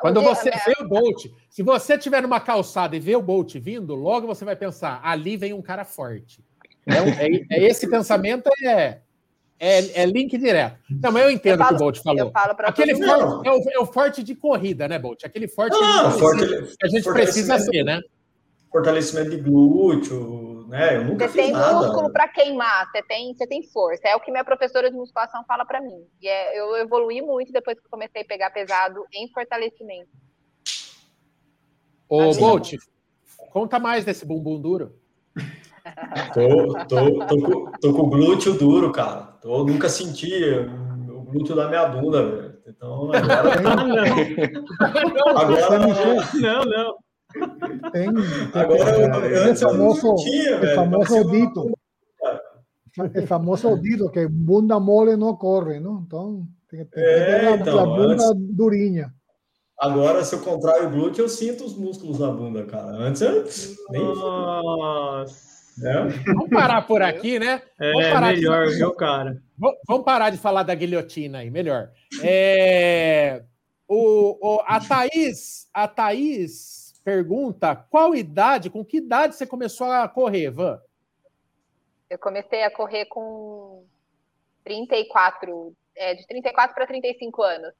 [0.01, 3.95] Quando você vê o Bolt, se você tiver numa calçada e vê o Bolt vindo,
[3.95, 6.43] logo você vai pensar: ali vem um cara forte.
[6.85, 8.99] É, é, é esse pensamento é,
[9.59, 10.77] é, é, link direto.
[10.89, 12.31] Não, mas eu entendo o que o Bolt falou.
[12.63, 15.23] Aquele forte é o, é o, forte de corrida, né, Bolt?
[15.25, 17.99] Aquele forte, ah, que, forte que a gente precisa ser, né?
[18.71, 20.97] Fortalecimento de glúteo, né?
[20.97, 21.73] Eu nunca você fiz tem nada.
[21.73, 24.07] músculo para queimar, você tem, você tem força.
[24.07, 26.05] É o que minha professora de musculação fala para mim.
[26.21, 30.09] E é, eu evolui muito depois que comecei a pegar pesado em fortalecimento.
[32.07, 32.73] Ô, Bolt,
[33.51, 34.95] conta mais desse bumbum duro.
[36.33, 39.21] Tô, tô, tô, com, tô com o glúteo duro, cara.
[39.41, 40.43] Tô, nunca senti
[41.09, 42.59] o glúteo da minha bunda, velho.
[42.67, 43.61] Então, agora.
[43.61, 47.08] não, agora não, não.
[47.31, 50.75] Tem, tem, agora, eu, antes famoso, eu não sentia, velho.
[50.75, 51.71] famoso dito.
[53.13, 56.03] El famoso dito que bunda mole não corre, não?
[56.05, 59.13] Então, tem que ter É, a, então, a bunda antes- durinha.
[59.79, 62.97] Agora, se eu contraio o glúteo, eu sinto os músculos da bunda, cara.
[62.97, 63.45] Antes eu
[63.91, 64.03] nem.
[64.03, 65.49] Nossa.
[65.77, 66.07] né?
[66.25, 67.61] Vamos parar por aqui, né?
[67.79, 69.41] Vamos É parar de- melhor, viu, cara?
[69.87, 71.89] Vamos parar de falar da guilhotina aí, melhor.
[72.21, 73.43] É,
[73.87, 76.78] o, o- a Thaís, a Thaís
[77.09, 80.79] pergunta qual idade, com que idade você começou a correr, Van?
[82.07, 83.83] Eu comecei a correr com
[84.63, 87.73] 34, é, de 34 para 35 anos.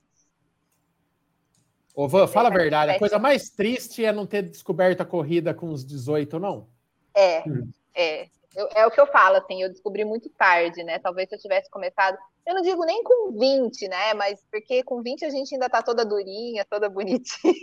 [1.93, 5.53] Ô, Van, fala a verdade, a coisa mais triste é não ter descoberto a corrida
[5.53, 6.67] com os 18, não?
[7.13, 7.69] É, Hum.
[7.93, 8.27] é.
[8.55, 10.97] Eu- é o que eu falo, assim, eu descobri muito tarde, né?
[10.99, 14.13] Talvez se eu tivesse começado, eu não digo nem com 20, né?
[14.15, 17.53] Mas porque com 20 a gente ainda tá toda durinha, toda bonitinha.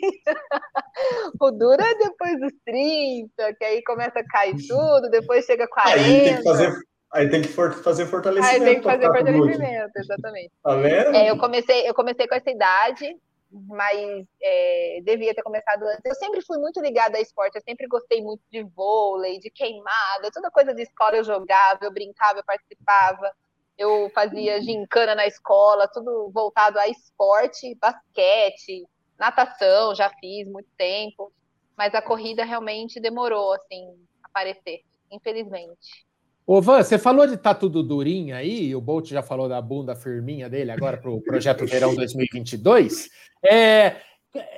[1.41, 6.01] o duro é depois dos 30, que aí começa a cair tudo, depois chega 40.
[6.01, 6.73] Aí tem que fazer,
[7.13, 8.55] aí tem que for- fazer fortalecimento.
[8.55, 9.23] Aí tem que fazer glúteo.
[9.35, 10.53] fortalecimento, exatamente.
[10.63, 11.17] Tá vendo?
[11.17, 13.17] É, eu comecei, eu comecei com essa idade,
[13.51, 16.05] mas é, devia ter começado antes.
[16.05, 20.31] Eu sempre fui muito ligada a esporte, eu sempre gostei muito de vôlei, de queimada,
[20.33, 23.33] toda coisa de escola eu jogava, eu brincava, eu participava,
[23.79, 28.87] eu fazia gincana na escola, tudo voltado a esporte, basquete,
[29.19, 31.33] natação, já fiz muito tempo,
[31.77, 33.85] mas a corrida realmente demorou assim
[34.23, 34.81] aparecer,
[35.11, 36.06] infelizmente.
[36.47, 39.97] Ô, Van, você falou de estar tudo durinho aí, o Bolt já falou da bunda
[39.97, 43.11] firminha dele agora para o Projeto Verão 2022.
[43.45, 43.97] É,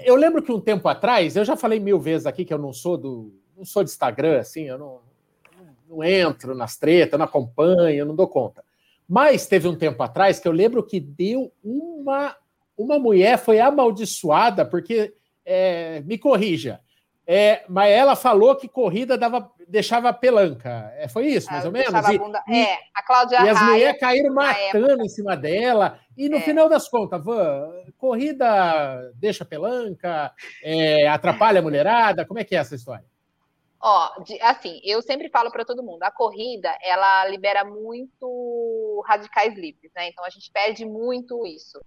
[0.05, 2.75] eu lembro que um tempo atrás, eu já falei mil vezes aqui que eu não
[2.75, 3.33] sou do.
[3.57, 5.01] não sou de Instagram, assim, eu não,
[5.89, 8.63] não entro nas tretas, não acompanho, não dou conta.
[9.09, 12.37] Mas teve um tempo atrás que eu lembro que deu uma.
[12.77, 15.15] Uma mulher foi amaldiçoada, porque.
[15.45, 16.81] é, me corrija.
[17.31, 20.91] É, mas ela falou que corrida dava, deixava pelanca.
[20.97, 22.09] É, foi isso, mais Ah, ou menos?
[22.09, 26.01] E- bunda- e- é, a Cláudia e as mulheres caíram matando em cima dela.
[26.17, 26.41] E no É.
[26.41, 30.33] final das contas, Van, corrida deixa pelanca,
[30.65, 32.25] é, atrapalha a mulherada?
[32.25, 33.05] Como é que é essa história?
[33.79, 34.11] Ó,
[34.43, 40.09] assim, eu sempre falo para todo mundo, a corrida, ela libera muito radicais livres, né?
[40.09, 41.79] Então a gente perde muito isso.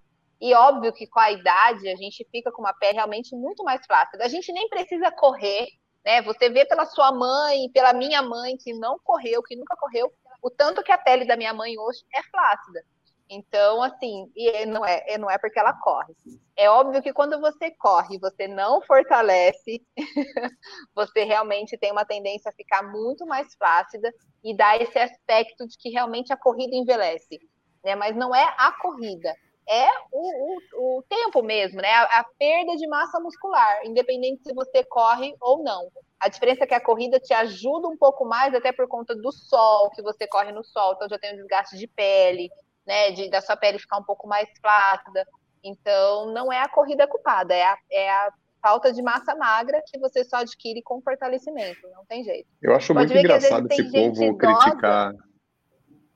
[0.41, 3.85] E óbvio que com a idade a gente fica com uma pele realmente muito mais
[3.85, 4.25] flácida.
[4.25, 5.67] A gente nem precisa correr,
[6.03, 6.21] né?
[6.23, 10.49] Você vê pela sua mãe, pela minha mãe que não correu, que nunca correu, o
[10.49, 12.83] tanto que a pele da minha mãe hoje é flácida.
[13.29, 16.13] Então, assim, e não é, e não é porque ela corre.
[16.57, 19.81] É óbvio que quando você corre, você não fortalece,
[20.93, 24.11] você realmente tem uma tendência a ficar muito mais flácida
[24.43, 27.39] e dá esse aspecto de que realmente a corrida envelhece,
[27.85, 27.95] né?
[27.95, 29.33] Mas não é a corrida,
[29.71, 31.89] é o, o, o tempo mesmo, né?
[31.89, 35.89] A, a perda de massa muscular, independente se você corre ou não.
[36.19, 39.31] A diferença é que a corrida te ajuda um pouco mais, até por conta do
[39.31, 42.49] sol, que você corre no sol, então já tem um desgaste de pele,
[42.85, 43.11] né?
[43.11, 45.25] De, da sua pele ficar um pouco mais flácida.
[45.63, 49.97] Então, não é a corrida culpada, é a, é a falta de massa magra que
[49.99, 52.47] você só adquire com fortalecimento, não tem jeito.
[52.61, 55.13] Eu acho Pode muito engraçado esse povo idosa criticar.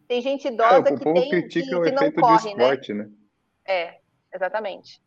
[0.07, 2.63] Tem gente É, idosa o que povo tem que, que não corre, né?
[2.63, 3.09] esporte, né?
[3.67, 3.99] É,
[4.33, 5.01] exatamente.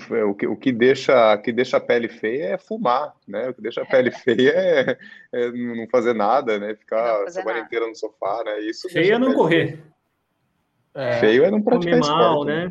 [0.00, 3.48] Foi- o, que, o que deixa, que deixa a pele feia é fumar, né?
[3.48, 4.98] O que deixa a pele feia é,
[5.32, 6.74] é não fazer nada, né?
[6.74, 7.66] Ficar a semana nada.
[7.66, 8.60] inteira no sofá, né?
[8.60, 9.82] Isso Feio deixa é não correr.
[10.94, 11.20] É.
[11.20, 12.70] Feio é não praticar Comer mal, esporte, né?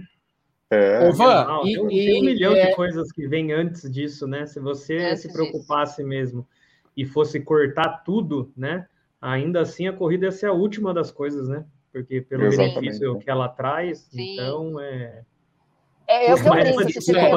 [0.70, 1.12] É.
[1.12, 1.68] Van, Mal.
[1.68, 4.46] e- tem, um- e- um milhão é- de coisas que vem antes disso, né?
[4.46, 6.48] Se você Antes se preocupasse mesmo
[6.96, 8.88] e fosse cortar tudo, né?
[9.20, 11.66] Ainda assim a corrida ia ser a última das coisas, né?
[11.92, 14.34] Porque pelo Exatamente, benefício que ela traz, Sim.
[14.34, 15.24] então é.
[16.08, 16.64] É, eu Os que eu tipo,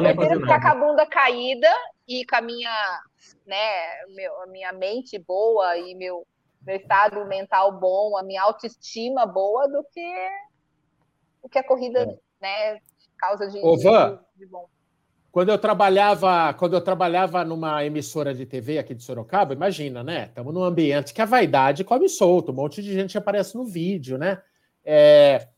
[0.03, 1.69] prefiro ficar com a bunda caída
[2.09, 3.01] e com a minha,
[3.47, 6.27] né, meu, a minha mente boa e meu,
[6.63, 10.29] meu estado mental bom, a minha autoestima boa do que
[11.43, 12.79] o que a corrida, né,
[13.19, 14.25] causa de, Ô, de- Van.
[14.35, 14.69] de bom.
[15.35, 20.27] Quando eu trabalhava, quando eu trabalhava numa emissora de TV aqui de Sorocaba, imagina, né?
[20.27, 24.17] Estamos num ambiente que a vaidade come solto, um monte de gente aparece no vídeo,
[24.17, 24.41] né?
[24.85, 25.49] É,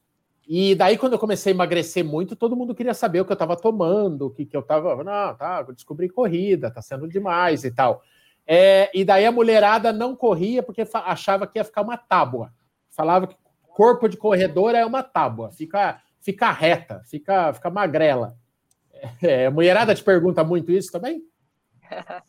[0.49, 3.35] e daí, quando eu comecei a emagrecer muito, todo mundo queria saber o que eu
[3.35, 5.05] estava tomando, o que, que eu estava.
[5.05, 8.01] Não, tá, descobri corrida, tá sendo demais e tal.
[8.47, 12.51] É, e daí a mulherada não corria porque achava que ia ficar uma tábua.
[12.89, 13.37] Falava que
[13.75, 18.39] corpo de corredor é uma tábua, fica, fica reta, fica, fica magrela.
[19.23, 21.23] É, a mulherada te pergunta muito isso também?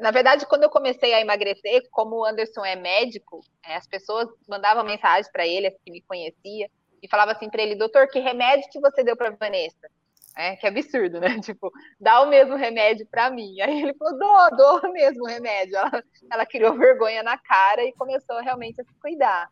[0.00, 4.28] Na verdade, quando eu comecei a emagrecer, como o Anderson é médico, é, as pessoas
[4.48, 6.70] mandavam mensagem para ele, as que me conhecia,
[7.02, 9.88] e falava assim para ele, doutor, que remédio que você deu para Vanessa?
[10.34, 11.28] É, que absurdo, né?
[11.42, 13.60] Tipo, dá o mesmo remédio para mim.
[13.60, 15.76] Aí ele falou, dou, dou o mesmo remédio.
[15.76, 19.50] Ela, ela criou vergonha na cara e começou realmente a se cuidar.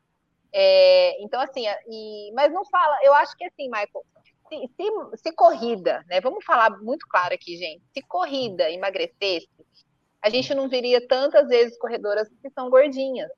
[0.52, 4.04] É, então, assim, e, mas não fala, eu acho que assim, Michael,
[4.50, 6.20] se, se, se, corrida, né?
[6.20, 7.82] Vamos falar muito claro aqui, gente.
[7.94, 9.48] Se corrida emagrecesse,
[10.20, 13.30] a gente não veria tantas vezes corredoras que são gordinhas,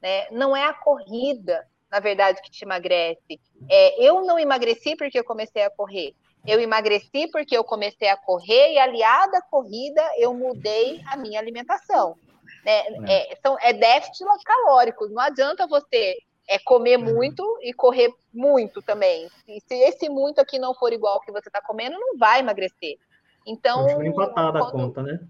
[0.00, 0.30] né?
[0.30, 3.40] Não é a corrida, na verdade, que te emagrece.
[3.68, 6.14] É, eu não emagreci porque eu comecei a correr.
[6.46, 11.38] Eu emagreci porque eu comecei a correr e, aliada à corrida, eu mudei a minha
[11.38, 12.16] alimentação.
[12.64, 12.80] Né?
[13.08, 13.32] É.
[13.32, 15.08] É, são, é déficit calórico.
[15.08, 16.16] Não adianta você
[16.48, 17.14] é comer uhum.
[17.14, 19.28] muito e correr muito também.
[19.46, 22.40] E se esse muito aqui não for igual ao que você está comendo, não vai
[22.40, 22.98] emagrecer.
[23.46, 23.82] Então.
[23.84, 24.68] Continua empatada quando...
[24.68, 25.20] a conta, né?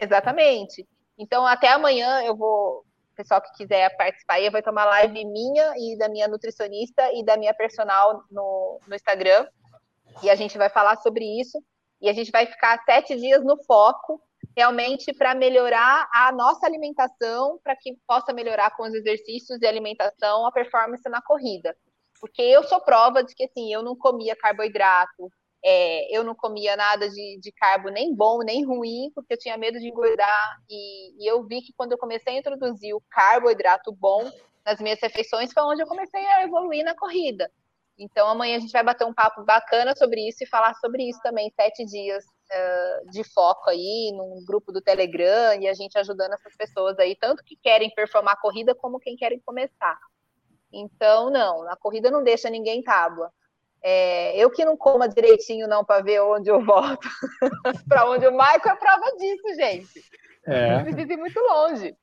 [0.00, 0.86] Exatamente.
[1.18, 2.84] Então, até amanhã eu vou.
[3.12, 7.22] O pessoal que quiser participar aí vai tomar live minha e da minha nutricionista e
[7.22, 9.46] da minha personal no, no Instagram.
[10.22, 11.62] E a gente vai falar sobre isso.
[12.00, 14.22] E a gente vai ficar sete dias no foco
[14.56, 20.46] realmente para melhorar a nossa alimentação, para que possa melhorar com os exercícios e alimentação
[20.46, 21.76] a performance na corrida.
[22.20, 25.30] Porque eu sou prova de que assim, eu não comia carboidrato,
[25.64, 29.56] é, eu não comia nada de, de carbo nem bom nem ruim, porque eu tinha
[29.56, 30.58] medo de engordar.
[30.68, 34.30] E, e eu vi que quando eu comecei a introduzir o carboidrato bom
[34.64, 37.50] nas minhas refeições, foi onde eu comecei a evoluir na corrida.
[37.98, 41.20] Então amanhã a gente vai bater um papo bacana sobre isso e falar sobre isso
[41.22, 46.32] também, sete dias uh, de foco aí, num grupo do Telegram, e a gente ajudando
[46.34, 49.98] essas pessoas aí, tanto que querem performar a corrida, como quem querem começar.
[50.72, 53.32] Então, não, a corrida não deixa ninguém tábua.
[53.82, 57.08] É, eu que não coma direitinho, não, para ver onde eu volto.
[57.88, 60.04] para onde o Michael é prova disso, gente.
[60.46, 60.76] É.
[60.76, 61.96] Não precisa ir muito longe.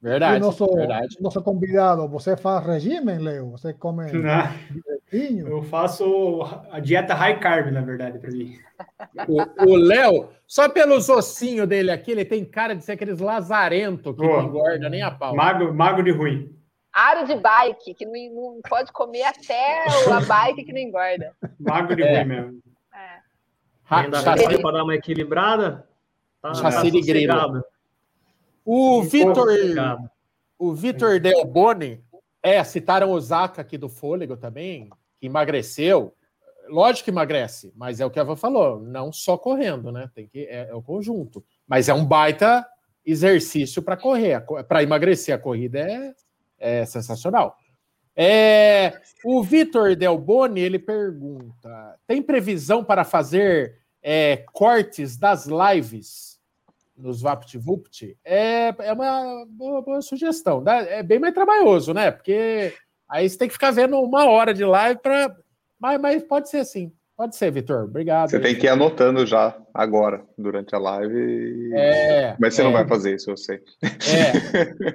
[0.00, 1.16] Verdade, e nosso, verdade.
[1.20, 3.50] Nosso convidado, você faz regime, Leo?
[3.50, 4.04] Você come
[5.10, 5.48] direitinho?
[5.48, 8.58] Eu faço a dieta high carb, na verdade, para mim.
[9.66, 14.22] O Léo, só pelos ossinhos dele aqui, ele tem cara de ser aqueles lazarento que
[14.22, 15.34] não engorda nem a pau.
[15.34, 16.54] Mago, mago de ruim.
[16.92, 18.12] Aro de bike, que não,
[18.54, 21.34] não pode comer até a bike que não engorda.
[21.58, 22.18] Mago de é.
[22.18, 22.62] ruim mesmo.
[22.94, 23.18] É.
[23.90, 25.86] Ainda para dar uma equilibrada?
[26.40, 27.62] Tá, chassi de grilo.
[28.66, 29.46] O Vitor.
[30.58, 32.02] O Vitor Del Boni,
[32.42, 36.14] é, citaram o Zaka aqui do Fôlego também, que emagreceu.
[36.68, 40.10] Lógico que emagrece, mas é o que a Eva falou, não só correndo, né?
[40.12, 41.44] Tem que, é, é o conjunto.
[41.66, 42.66] Mas é um baita
[43.04, 44.44] exercício para correr.
[44.66, 46.14] Para emagrecer, a corrida é,
[46.58, 47.56] é sensacional.
[48.16, 56.35] É, o Vitor Del Boni, ele pergunta: tem previsão para fazer é, cortes das lives
[56.96, 60.64] nos VaptVupt, é, é uma boa, boa sugestão.
[60.66, 62.10] É bem mais trabalhoso, né?
[62.10, 62.72] Porque
[63.08, 65.36] aí você tem que ficar vendo uma hora de live para.
[65.78, 66.92] Mas, mas pode ser assim.
[67.16, 67.84] Pode ser, Vitor.
[67.84, 68.28] Obrigado.
[68.28, 71.72] Você tem que ir anotando já agora, durante a live.
[71.72, 73.60] É, mas você é, não vai fazer isso, eu sei.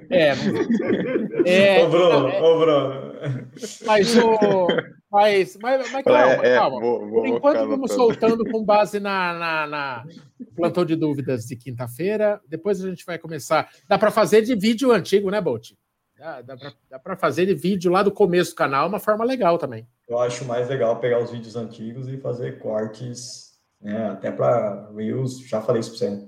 [0.10, 0.30] É.
[0.30, 0.34] É.
[1.80, 3.14] é ô, Bruno, é, ô, Bruno.
[3.88, 4.68] Mas o.
[5.12, 6.80] Mas, mas, mas calma, é, calma.
[6.80, 10.04] Vou, vou Por enquanto, vamos soltando com base na, na, na
[10.56, 12.40] plantão de dúvidas de quinta-feira.
[12.48, 13.68] Depois a gente vai começar.
[13.90, 15.72] Dá para fazer de vídeo antigo, né, Bolt?
[16.22, 16.40] Dá,
[16.88, 19.88] dá para fazer de vídeo lá do começo do canal, uma forma legal também.
[20.08, 25.40] Eu acho mais legal pegar os vídeos antigos e fazer cortes, né, até para Reels,
[25.40, 26.28] já falei isso para você.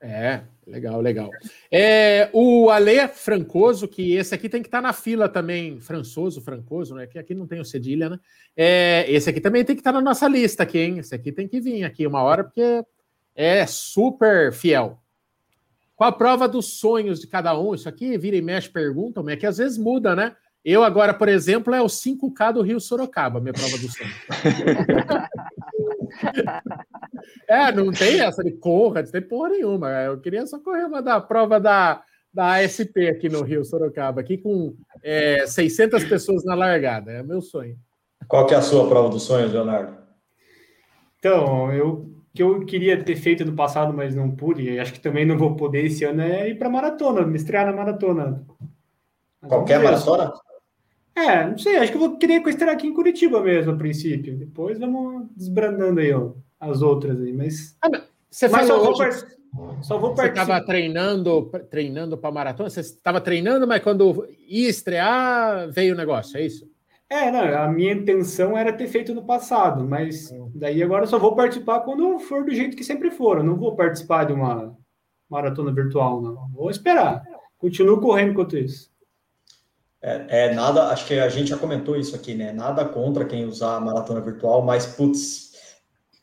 [0.00, 1.30] É, legal, legal.
[1.68, 6.40] É, o Ale Francoso, que esse aqui tem que estar tá na fila também, Françoso,
[6.40, 7.08] Francoso, né?
[7.08, 8.20] Que aqui não tem o cedilha, né?
[8.56, 10.98] É, esse aqui também tem que estar tá na nossa lista aqui, hein?
[10.98, 12.84] Esse aqui tem que vir aqui uma hora, porque
[13.34, 15.02] é super fiel.
[15.96, 17.74] Qual a prova dos sonhos de cada um?
[17.74, 20.34] Isso aqui vira e mexe, perguntam, é que às vezes muda, né?
[20.64, 24.10] Eu agora, por exemplo, é o 5K do Rio Sorocaba, minha prova do sonho.
[27.46, 29.90] é, não tem essa de corra, não tem porra nenhuma.
[29.90, 32.02] Eu queria só correr uma da prova da,
[32.32, 37.12] da ASP aqui no Rio Sorocaba, aqui com é, 600 pessoas na largada.
[37.12, 37.76] É meu sonho.
[38.26, 39.98] Qual que é a sua prova dos sonhos, Leonardo?
[41.18, 44.98] Então, eu que eu queria ter feito no passado, mas não pude, e acho que
[45.00, 48.44] também não vou poder esse ano, é ir para maratona, me estrear na maratona.
[49.46, 50.32] Qualquer maratona?
[51.14, 54.36] É, não sei, acho que eu vou querer estrear aqui em Curitiba mesmo, a princípio.
[54.36, 57.76] Depois vamos desbrandando aí ó, as outras aí, mas...
[57.80, 57.88] Ah,
[58.28, 59.26] você mas só, vou hoje...
[59.82, 62.68] só vou Você estava treinando treinando para maratona?
[62.68, 66.68] Você estava treinando, mas quando ia estrear, veio o negócio, é isso?
[67.10, 70.50] É, não, a minha intenção era ter feito no passado, mas hum.
[70.54, 73.38] daí agora eu só vou participar quando for do jeito que sempre for.
[73.38, 74.76] Eu não vou participar de uma
[75.28, 76.48] maratona virtual, não.
[76.52, 77.22] Vou esperar.
[77.58, 78.92] Continuo correndo enquanto isso.
[80.02, 82.52] É, é, nada, acho que a gente já comentou isso aqui, né?
[82.52, 85.52] Nada contra quem usar a maratona virtual, mas putz,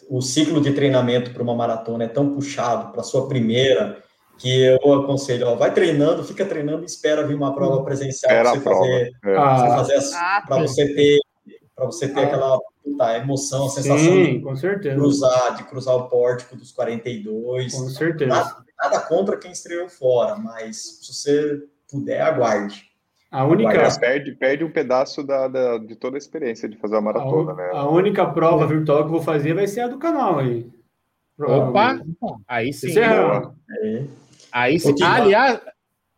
[0.08, 4.04] o ciclo de treinamento para uma maratona é tão puxado para sua primeira
[4.42, 8.54] que eu aconselho, ó, vai treinando, fica treinando e espera vir uma prova presencial para
[8.56, 9.38] você, fazer, é.
[9.38, 11.20] ah, fazer ah, para você ter
[11.76, 12.24] para você ter ah.
[12.24, 14.96] aquela puta, emoção, a sensação Sim, de, com certeza.
[14.96, 17.74] cruzar, de cruzar o pórtico dos 42.
[17.74, 18.30] Com certeza.
[18.30, 22.90] Nada, nada contra quem estreou fora, mas se você puder, aguarde.
[23.30, 27.02] A única perde, perde um pedaço da, da, de toda a experiência de fazer a
[27.02, 27.70] maratona, a, né?
[27.74, 30.68] A única prova virtual que eu vou fazer vai ser a do canal aí.
[31.40, 32.02] Opa!
[32.48, 32.92] Aí sim.
[33.00, 34.10] Aí,
[34.52, 34.96] aí sim.
[34.96, 35.62] Que, aliás,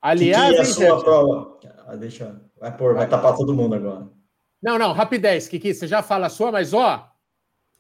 [0.02, 1.04] aliás, que, é a sua gente...
[1.04, 1.60] prova?
[1.88, 4.08] Ah, deixa, vai pôr, vai tapar todo mundo agora.
[4.62, 7.10] Não, não, rapidez, Kiki, você já fala a sua, mas ó,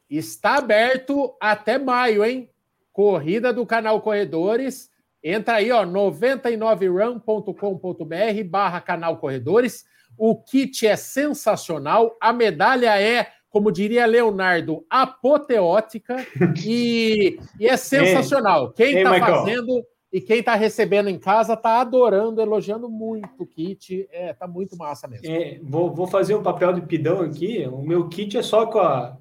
[0.09, 2.49] está aberto até maio, hein?
[2.91, 4.91] Corrida do canal Corredores.
[5.23, 9.85] Entra aí, ó, 99run.com.br barra canal Corredores.
[10.17, 16.17] O kit é sensacional, a medalha é, como diria Leonardo, apoteótica
[16.63, 18.71] e, e é sensacional.
[18.73, 19.83] Quem está fazendo
[20.13, 24.07] e quem está recebendo em casa está adorando, elogiando muito o kit.
[24.11, 25.25] É, tá muito massa mesmo.
[25.27, 27.65] É, vou, vou fazer um papel de pidão aqui.
[27.65, 29.17] O meu kit é só com a,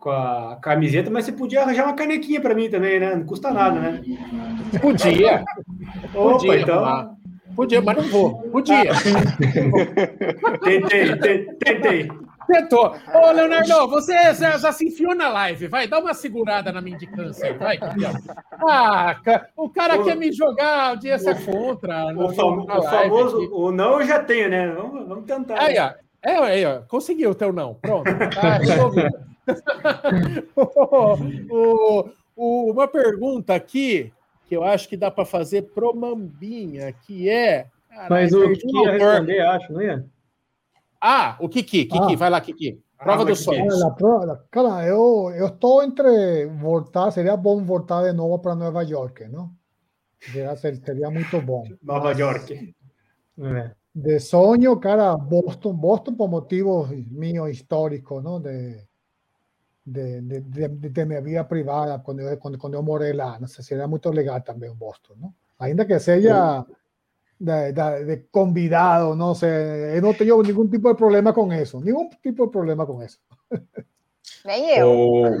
[0.00, 3.14] com a camiseta, mas você podia arranjar uma canequinha para mim também, né?
[3.14, 4.02] Não custa nada, né?
[4.82, 5.44] Podia.
[6.12, 7.16] Opa, Podia, então.
[7.54, 8.42] Podia, mas não vou.
[8.50, 8.90] Podia.
[10.64, 12.10] tentei, tentei.
[12.50, 12.96] Tentou.
[13.14, 15.68] Ô, Leonardo, você já, já, se enfiou na live.
[15.68, 17.78] Vai, dá uma segurada na indicância aí, vai.
[18.68, 19.16] Ah,
[19.56, 20.04] o cara o...
[20.04, 21.44] quer me jogar audiência o...
[21.44, 22.06] contra.
[22.16, 22.62] O, fam...
[22.62, 23.48] o famoso, aqui.
[23.52, 24.68] o não eu já tenho, né?
[24.68, 25.60] Vamos, vamos tentar.
[25.62, 25.92] Aí, ó.
[26.22, 26.80] É, aí, ó.
[26.88, 27.74] Conseguiu o teu não.
[27.74, 28.10] Pronto.
[28.34, 29.30] Tá resolvido.
[31.50, 34.12] o, o, uma pergunta aqui
[34.48, 37.66] que eu acho que dá para fazer pro Mambinha, que é.
[38.08, 40.04] Mas o que ia responder, acho, não ia?
[41.00, 42.16] Ah, o Kiki, Kiki, ah.
[42.16, 42.82] vai lá, Kiki.
[42.98, 43.74] Prova ah, dos sonhos.
[44.50, 49.50] Cara, eu, eu estou entre voltar, seria bom voltar de novo para Nova York, não?
[50.20, 51.64] Seria, seria muito bom.
[51.82, 52.74] Nova York.
[53.38, 53.70] É.
[53.94, 58.38] De sonho, cara, Boston, Boston por motivos míos históricos, ¿no?
[58.38, 58.86] De,
[59.84, 63.38] de, de, de, de mi vida privada quando eu, quando, quando eu morei lá.
[63.40, 65.34] Não sei se era muito legal também Boston, não?
[65.58, 66.64] Ainda que seja
[67.40, 71.80] de, de, de convidado, não sei, eu não tenho nenhum tipo de problema com isso.
[71.80, 73.18] Nenhum tipo de problema com isso.
[74.44, 75.38] Nem eu.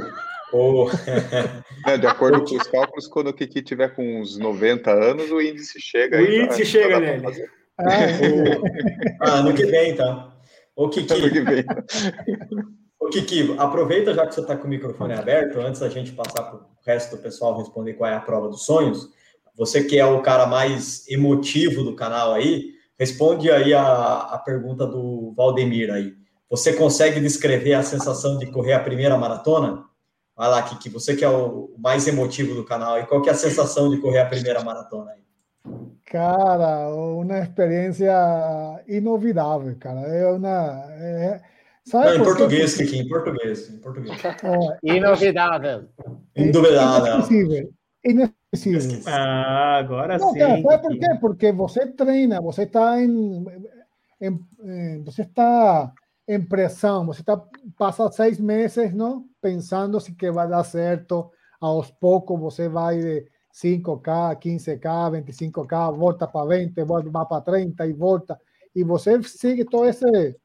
[1.86, 5.40] É, de acordo com os cálculos, quando o Kiki tiver com uns 90 anos, o
[5.40, 6.16] índice chega.
[6.16, 7.26] O aí, índice chega nele.
[7.78, 7.84] Ah,
[9.20, 10.34] ah, ano que vem, tá?
[10.74, 11.12] O Kiki.
[11.12, 11.64] Ano que vem.
[12.98, 16.42] Ô, Kiki, aproveita já que você está com o microfone aberto, antes da gente passar
[16.42, 19.08] para o resto do pessoal responder qual é a prova dos sonhos.
[19.60, 24.86] Você que é o cara mais emotivo do canal aí, responde aí a, a pergunta
[24.86, 26.14] do Valdemir aí.
[26.48, 29.84] Você consegue descrever a sensação de correr a primeira maratona?
[30.34, 33.32] Vai lá, Kiki, você que é o mais emotivo do canal aí, qual que é
[33.32, 35.20] a sensação de correr a primeira maratona aí?
[36.06, 38.10] Cara, uma experiência
[38.88, 40.00] inovidável, cara.
[40.00, 40.84] É uma.
[40.94, 41.40] É
[41.84, 43.68] Sabe Não, em português, Kiki, em português.
[43.68, 44.18] Em português.
[44.24, 45.88] É, Inovidável.
[46.36, 47.14] Indubidável.
[47.14, 47.70] Inesquecível.
[48.04, 49.02] Inesquecível.
[49.06, 50.38] Ah, agora Não, sim.
[50.38, 51.18] Cara, sabe por quê?
[51.20, 53.44] Porque você treina, você está em,
[54.20, 55.92] em, em, você está
[56.26, 57.42] em pressão, você está
[57.76, 61.30] passa seis meses, não, pensando se que vai dar certo.
[61.60, 67.92] Aos poucos você vai de 5K, 15K, 25K, volta para 20, volta para 30 e
[67.92, 68.40] volta.
[68.74, 70.36] E você sigue todo esse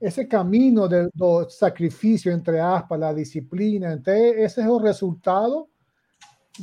[0.00, 1.10] ese camino del,
[1.50, 5.68] sacrificio, entre aspas, la disciplina, entonces ese es el resultado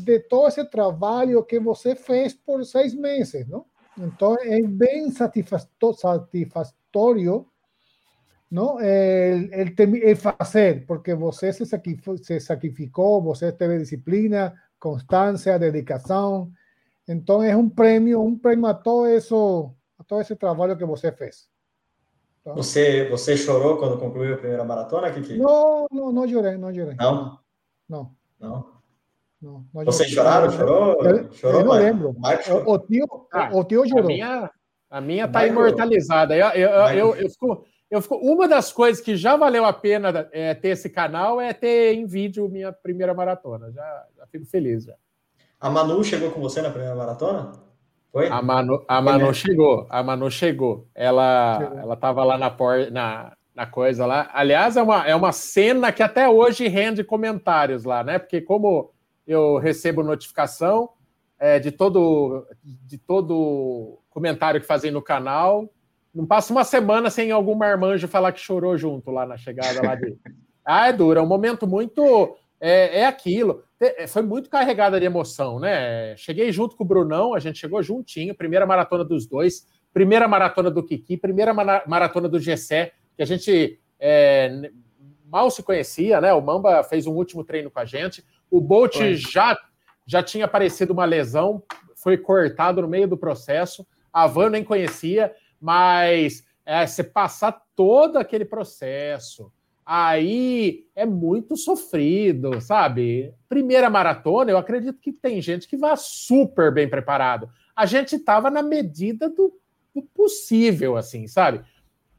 [0.04, 3.68] de todo ese trabajo que você fez por seis meses, ¿no?
[3.98, 7.52] Entonces es bien satisfactorio,
[8.50, 8.80] ¿no?
[8.80, 16.56] El, el, el hacer, porque você se, sacrificó, se sacrificó, você teve disciplina, constancia, dedicación.
[17.08, 21.12] Entonces es un premio, un premio a todo eso, a todo ese trabajo que você
[21.12, 21.50] fez.
[22.56, 25.38] Você, você chorou quando concluiu a primeira maratona, Kiki?
[25.38, 26.96] Não, não, não chorei, não chorei.
[26.96, 27.40] Não?
[27.90, 28.16] Não.
[28.40, 28.77] Não?
[29.42, 30.50] Não, não Vocês choraram?
[30.52, 31.04] Chorou?
[31.04, 32.16] Eu, chorou, eu não lembro.
[32.66, 34.04] O, o, tio, ah, o tio chorou.
[34.04, 34.52] A minha,
[34.90, 36.36] a minha tá imortalizada.
[36.36, 38.16] Eu, eu, eu, eu, fico, eu fico.
[38.16, 42.06] Uma das coisas que já valeu a pena é, ter esse canal é ter em
[42.08, 43.72] vídeo minha primeira maratona.
[43.72, 44.86] Já, já fico feliz.
[44.86, 44.96] Já.
[45.60, 47.52] A Manu chegou com você na primeira maratona?
[48.12, 48.28] Foi?
[48.30, 50.88] A Manu, a Manu chegou, a Manu chegou.
[50.96, 51.80] Ela, chegou.
[51.80, 54.30] ela tava lá na, por, na, na coisa lá.
[54.34, 58.18] Aliás, é uma, é uma cena que até hoje rende comentários lá, né?
[58.18, 58.92] Porque como
[59.28, 60.90] eu recebo notificação
[61.40, 65.70] é, de todo de todo comentário que fazem no canal,
[66.14, 69.94] não passa uma semana sem algum marmanjo falar que chorou junto lá na chegada lá
[69.94, 70.18] de.
[70.66, 72.36] ah, é duro, é um momento muito.
[72.60, 73.64] É, é aquilo.
[74.08, 76.18] foi muito carregada de emoção, né?
[76.18, 80.72] Cheguei junto com o Brunão, a gente chegou juntinho, primeira maratona dos dois, primeira maratona
[80.72, 84.72] do Kiki, primeira maratona do Gessé, que a gente é,
[85.28, 86.34] mal se conhecia, né?
[86.34, 88.24] O Mamba fez um último treino com a gente.
[88.50, 89.58] O Bolt já,
[90.06, 91.62] já tinha aparecido uma lesão,
[91.96, 93.86] foi cortado no meio do processo.
[94.12, 99.52] A Van nem conhecia, mas é, você passar todo aquele processo,
[99.86, 103.34] aí é muito sofrido, sabe?
[103.48, 107.50] Primeira maratona, eu acredito que tem gente que vá super bem preparado.
[107.76, 109.54] A gente estava na medida do,
[109.96, 111.62] do, possível, assim, sabe?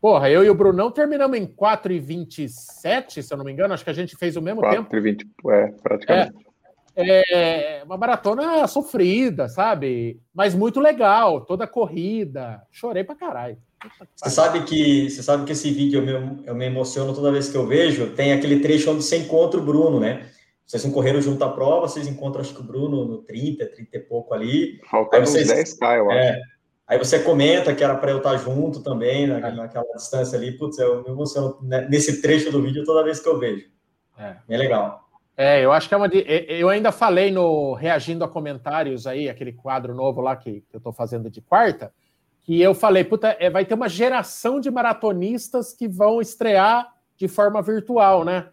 [0.00, 3.74] Porra, eu e o Brunão terminamos em 4 e 27, se eu não me engano,
[3.74, 4.90] acho que a gente fez o mesmo 4 tempo.
[4.90, 6.48] 4 e 20, é, praticamente.
[6.94, 10.20] É, é uma maratona sofrida, sabe?
[10.34, 12.62] Mas muito legal, toda corrida.
[12.72, 13.56] Chorei pra caralho.
[14.16, 17.48] Você sabe que você sabe que esse vídeo eu me, eu me emociono toda vez
[17.48, 18.10] que eu vejo.
[18.14, 20.26] Tem aquele trecho onde você encontra o Bruno, né?
[20.66, 23.96] Vocês não correram junto à prova, vocês encontram acho que o Bruno no 30, 30
[23.96, 24.80] e pouco ali.
[24.90, 26.18] Faltando vocês, uns 10k, eu acho.
[26.18, 26.40] É,
[26.88, 30.52] aí você comenta que era para eu estar junto também, na, naquela distância ali.
[30.52, 31.58] Putz, eu me emociono
[31.88, 33.68] nesse trecho do vídeo toda vez que eu vejo.
[34.18, 35.08] É, é legal.
[35.36, 36.08] É, eu acho que é uma.
[36.08, 40.74] De, eu ainda falei no Reagindo a Comentários aí, aquele quadro novo lá que, que
[40.74, 41.92] eu estou fazendo de quarta,
[42.40, 47.28] que eu falei, puta, é, vai ter uma geração de maratonistas que vão estrear de
[47.28, 48.48] forma virtual, né?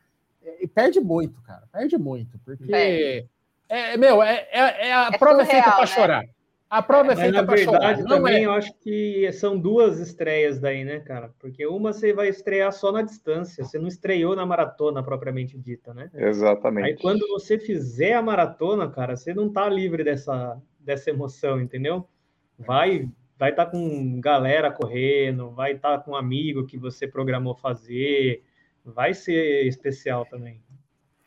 [0.59, 2.71] E perde muito, cara, perde muito, porque.
[2.71, 3.25] É,
[3.67, 5.87] é meu, é, é, é a é prova surreal, é feita para né?
[5.87, 6.23] chorar.
[6.75, 7.79] A prova é feita para chorar.
[7.79, 8.45] Na verdade, também é...
[8.45, 11.33] eu acho que são duas estreias daí, né, cara?
[11.39, 15.93] Porque uma você vai estrear só na distância, você não estreou na maratona propriamente dita,
[15.93, 16.09] né?
[16.13, 16.85] Exatamente.
[16.85, 22.09] Aí quando você fizer a maratona, cara, você não tá livre dessa, dessa emoção, entendeu?
[22.59, 27.07] Vai vai estar tá com galera correndo, vai estar tá com um amigo que você
[27.07, 28.43] programou fazer,
[28.83, 30.61] vai ser especial também.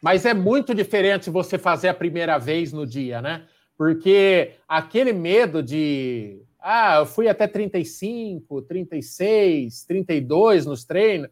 [0.03, 3.47] Mas é muito diferente você fazer a primeira vez no dia, né?
[3.79, 6.43] Porque aquele medo de.
[6.59, 11.31] Ah, eu fui até 35, 36, 32 nos treinos.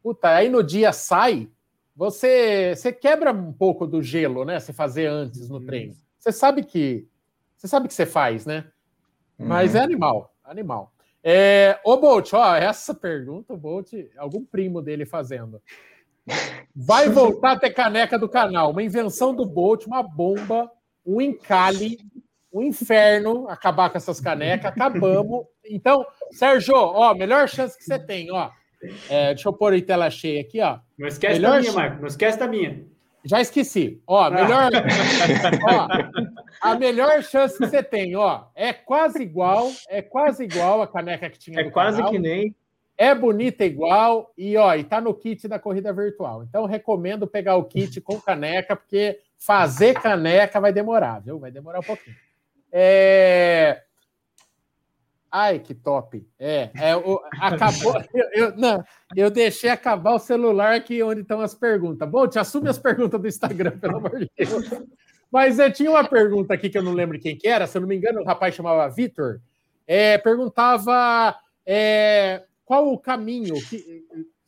[0.00, 1.50] Puta, aí no dia sai,
[1.94, 4.60] você, você quebra um pouco do gelo, né?
[4.60, 5.96] Se fazer antes no treino.
[6.16, 7.08] Você sabe que.
[7.56, 8.66] Você sabe que você faz, né?
[9.36, 9.84] Mas é uhum.
[9.84, 10.92] animal, animal.
[11.24, 15.60] É, ô Bolt, ó, essa pergunta, o Bolt, algum primo dele fazendo.
[16.74, 20.70] Vai voltar a ter caneca do canal, uma invenção do Bolt, uma bomba
[21.10, 21.98] um encalhe,
[22.52, 24.70] um inferno acabar com essas canecas.
[24.70, 25.46] Acabamos.
[25.64, 28.50] Então, Sérgio, ó, melhor chance que você tem, ó.
[29.08, 30.78] É, deixa eu pôr em tela cheia aqui, ó.
[30.98, 32.00] Não esquece melhor da minha, Marco.
[32.00, 32.84] Não esquece da minha.
[33.24, 34.00] Já esqueci.
[34.06, 34.30] Ó, ah.
[34.30, 34.70] melhor.
[35.68, 35.88] ó,
[36.60, 41.28] a melhor chance que você tem, ó, é quase igual, é quase igual a caneca
[41.28, 41.60] que tinha.
[41.60, 42.12] É quase canal.
[42.12, 42.54] que nem.
[42.96, 46.42] É bonita igual e ó, e tá no kit da corrida virtual.
[46.42, 51.38] Então recomendo pegar o kit com caneca porque fazer caneca vai demorar, viu?
[51.38, 52.16] Vai demorar um pouquinho.
[52.70, 53.82] É...
[55.32, 56.28] Ai, que top.
[56.38, 57.94] É, é o, acabou.
[58.12, 58.84] Eu, eu, não,
[59.16, 62.08] eu deixei acabar o celular aqui onde estão as perguntas.
[62.08, 64.68] Bom, te assume as perguntas do Instagram, pelo amor de Deus.
[65.30, 67.82] Mas é, tinha uma pergunta aqui que eu não lembro quem que era, se eu
[67.82, 69.40] não me engano, o rapaz chamava Vitor.
[69.86, 74.04] É, perguntava é, qual o caminho que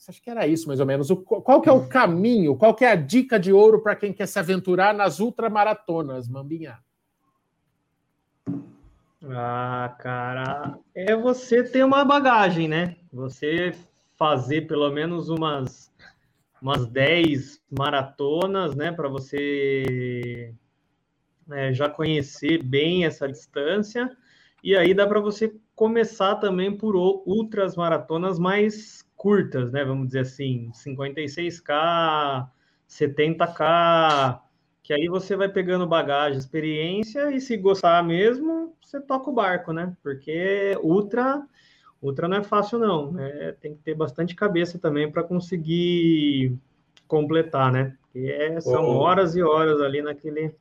[0.08, 1.10] acho que era isso mais ou menos.
[1.10, 4.12] O, qual que é o caminho, qual que é a dica de ouro para quem
[4.12, 6.78] quer se aventurar nas ultramaratonas, Mambinha?
[9.24, 12.96] Ah, cara, é você ter uma bagagem, né?
[13.12, 13.72] Você
[14.16, 15.92] fazer pelo menos umas
[16.62, 20.54] umas 10 maratonas, né, para você
[21.50, 24.16] é, já conhecer bem essa distância.
[24.62, 29.84] E aí dá para você começar também por outras maratonas mais curtas, né?
[29.84, 32.48] Vamos dizer assim, 56K,
[32.88, 34.40] 70K,
[34.80, 39.72] que aí você vai pegando bagagem, experiência, e se gostar mesmo, você toca o barco,
[39.72, 39.92] né?
[40.04, 41.44] Porque ultra,
[42.00, 43.18] ultra não é fácil, não.
[43.18, 46.56] É, tem que ter bastante cabeça também para conseguir
[47.08, 47.96] completar, né?
[48.02, 48.98] Porque é, são oh.
[48.98, 50.54] horas e horas ali naquele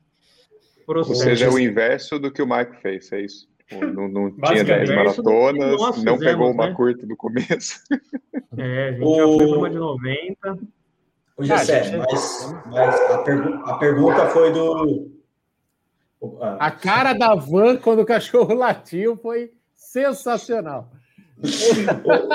[0.84, 1.16] processo.
[1.16, 3.51] Ou seja, é o inverso do que o Mike fez, é isso?
[3.80, 6.74] Não, não tinha 10 maratonas, não pegou uma né?
[6.74, 7.80] curta do começo.
[8.58, 9.16] É, a gente o...
[9.16, 10.58] já foi para uma de 90.
[11.38, 15.10] O Gessé, ah, mas, mas a, pergu a, pergunta foi do.
[16.60, 20.90] A cara da van quando o cachorro latiu foi sensacional.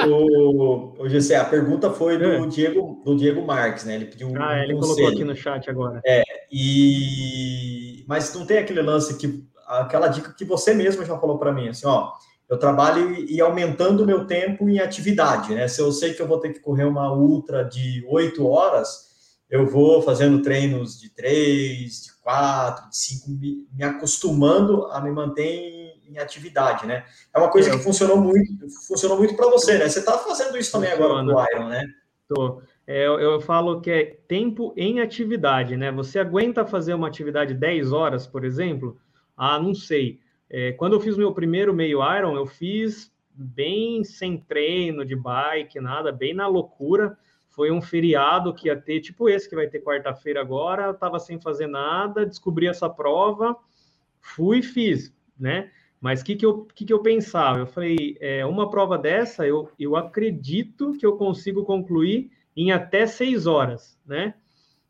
[0.09, 2.47] o, o, o Gessé, a pergunta foi do, é.
[2.47, 3.95] Diego, do Diego Marques, né?
[3.95, 4.41] Ele pediu um.
[4.41, 4.95] Ah, ele conselho.
[4.95, 6.01] colocou aqui no chat agora.
[6.03, 8.03] É, e.
[8.07, 11.67] Mas não tem aquele lance que aquela dica que você mesmo já falou para mim,
[11.67, 12.11] assim, ó,
[12.49, 15.67] eu trabalho e aumentando o meu tempo em atividade, né?
[15.67, 19.07] Se eu sei que eu vou ter que correr uma ultra de oito horas,
[19.49, 25.95] eu vou fazendo treinos de três, de quatro, de cinco, me, acostumando a me manter
[26.07, 27.05] em, atividade, né?
[27.35, 29.87] É uma coisa que funcionou muito, funcionou muito para você, né?
[29.87, 31.83] Você está fazendo isso também agora no Iron, né?
[32.27, 32.61] Tô.
[32.87, 35.91] É, eu, eu falo que é tempo em atividade, né?
[35.91, 38.97] Você aguenta fazer uma atividade 10 horas, por exemplo?
[39.37, 40.19] Ah, não sei.
[40.49, 45.79] É, quando eu fiz meu primeiro meio Iron, eu fiz bem sem treino de bike,
[45.79, 47.17] nada, bem na loucura
[47.57, 51.17] foi um feriado que ia ter, tipo esse que vai ter quarta-feira agora, eu estava
[51.17, 53.57] sem fazer nada, descobri essa prova,
[54.21, 55.71] fui e fiz, né?
[55.99, 57.57] Mas o que, que, eu, que, que eu pensava?
[57.57, 63.07] Eu falei, é, uma prova dessa, eu, eu acredito que eu consigo concluir em até
[63.07, 64.35] seis horas, né?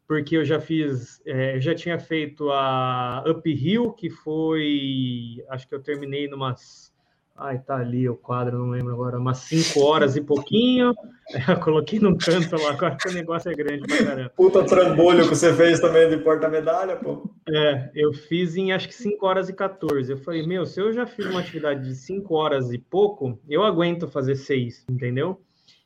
[0.07, 5.83] Porque eu já fiz, é, já tinha feito a Uphill, que foi, acho que eu
[5.83, 6.93] terminei numas
[7.39, 10.95] Ai, tá ali o quadro, não lembro agora, umas 5 horas e pouquinho.
[11.47, 14.31] Eu coloquei num canto lá, agora que o negócio é grande pra caramba.
[14.35, 17.29] Puta trambolho que você fez também de porta-medalha, pô.
[17.49, 20.09] É, eu fiz em acho que 5 horas e 14.
[20.09, 23.61] Eu falei, meu, se eu já fiz uma atividade de 5 horas e pouco, eu
[23.61, 25.41] aguento fazer 6, entendeu?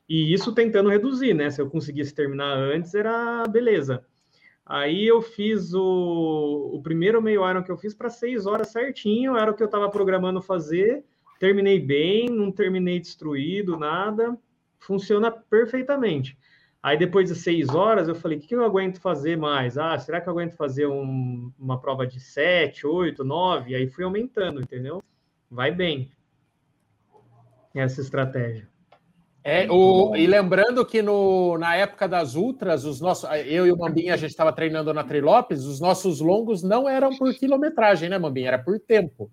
[0.07, 1.49] E isso tentando reduzir, né?
[1.49, 4.05] Se eu conseguisse terminar antes, era beleza.
[4.71, 9.35] Aí eu fiz o, o primeiro meio Iron que eu fiz para 6 horas certinho,
[9.35, 11.03] era o que eu estava programando fazer
[11.41, 14.37] terminei bem, não terminei destruído, nada,
[14.77, 16.37] funciona perfeitamente.
[16.83, 19.75] Aí depois de seis horas eu falei, o que eu aguento fazer mais?
[19.75, 23.73] Ah, será que eu aguento fazer um, uma prova de sete, oito, nove?
[23.73, 25.01] Aí fui aumentando, entendeu?
[25.49, 26.11] Vai bem
[27.73, 28.70] essa estratégia.
[29.43, 33.77] É, o, e lembrando que no, na época das ultras, os nossos, eu e o
[33.77, 38.19] Mambinha, a gente estava treinando na Trilopes, os nossos longos não eram por quilometragem, né,
[38.19, 38.49] Mambinha?
[38.49, 39.31] Era por tempo.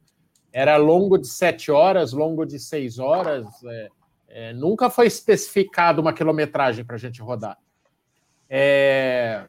[0.51, 3.47] Era longo de sete horas, longo de seis horas.
[3.67, 3.89] É,
[4.29, 7.59] é, nunca foi especificado uma quilometragem para a gente rodar.
[8.49, 9.45] É...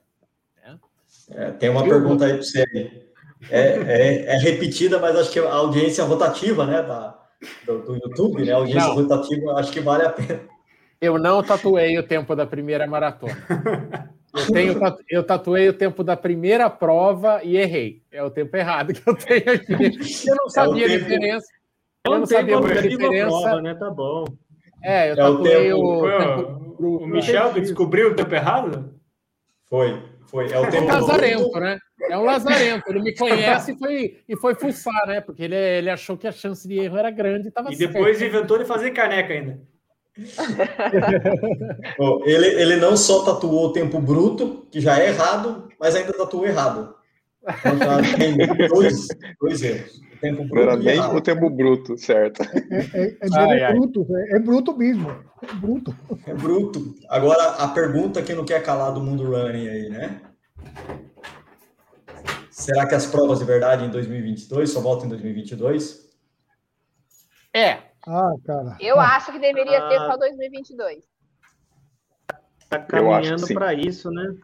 [1.29, 3.09] é tem uma pergunta aí para você.
[3.49, 7.18] É, é, é, repetida, mas acho que a audiência rotativa, né, da,
[7.65, 8.95] do, do YouTube, né, a audiência não.
[8.95, 10.41] rotativa, acho que vale a pena.
[11.01, 14.11] Eu não tatuei o tempo da primeira maratona.
[14.35, 14.79] Eu, tenho,
[15.09, 18.03] eu tatuei o tempo da primeira prova e errei.
[18.11, 20.27] É o tempo errado que eu tenho aqui.
[20.27, 21.47] Eu não sabia é a diferença.
[22.05, 23.27] Eu não sabia a diferença.
[23.27, 23.73] Prova, né?
[23.75, 24.25] Tá bom.
[24.83, 28.93] É, eu é tatuei o, o, tempo, o, o Michel que descobriu o tempo errado?
[29.69, 30.51] Foi, foi.
[30.51, 31.79] É o tempo é lazarento, né?
[32.09, 32.89] É um lazarento.
[32.89, 35.21] Ele me conhece e foi, e foi fuçar, né?
[35.21, 38.35] Porque ele, ele achou que a chance de erro era grande e E depois certo.
[38.35, 39.59] inventou de fazer caneca ainda.
[42.25, 46.45] ele, ele não só tatuou o tempo bruto, que já é errado, mas ainda tatuou
[46.45, 46.95] errado.
[47.47, 48.35] Então, tem
[48.67, 49.07] dois,
[49.39, 49.97] dois erros.
[49.97, 52.43] O tempo bruto Era bem o tempo bruto, certo.
[52.43, 52.47] É,
[52.93, 53.73] é, é, ai, ai.
[53.73, 55.09] bruto, é, é, bruto mesmo.
[55.41, 55.95] É bruto.
[56.27, 56.93] É bruto.
[57.07, 60.19] Agora, a pergunta que não quer calar do mundo running aí, né?
[62.59, 66.09] Será que as provas de verdade em 2022 só voltam em 2022?
[67.53, 68.77] É, ah, cara.
[68.81, 69.15] Eu ah.
[69.15, 69.87] acho que deveria ah.
[69.87, 71.05] ter só 2022.
[72.69, 74.35] Tá caminhando para isso, né?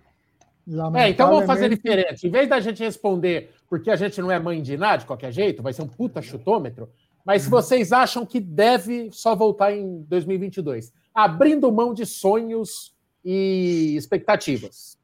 [0.95, 2.25] É, então vamos fazer diferente.
[2.25, 5.31] Em vez da gente responder porque a gente não é mãe de nada de qualquer
[5.33, 6.89] jeito, vai ser um puta chutômetro.
[7.25, 7.51] Mas se uhum.
[7.51, 14.94] vocês acham que deve só voltar em 2022, abrindo mão de sonhos e expectativas.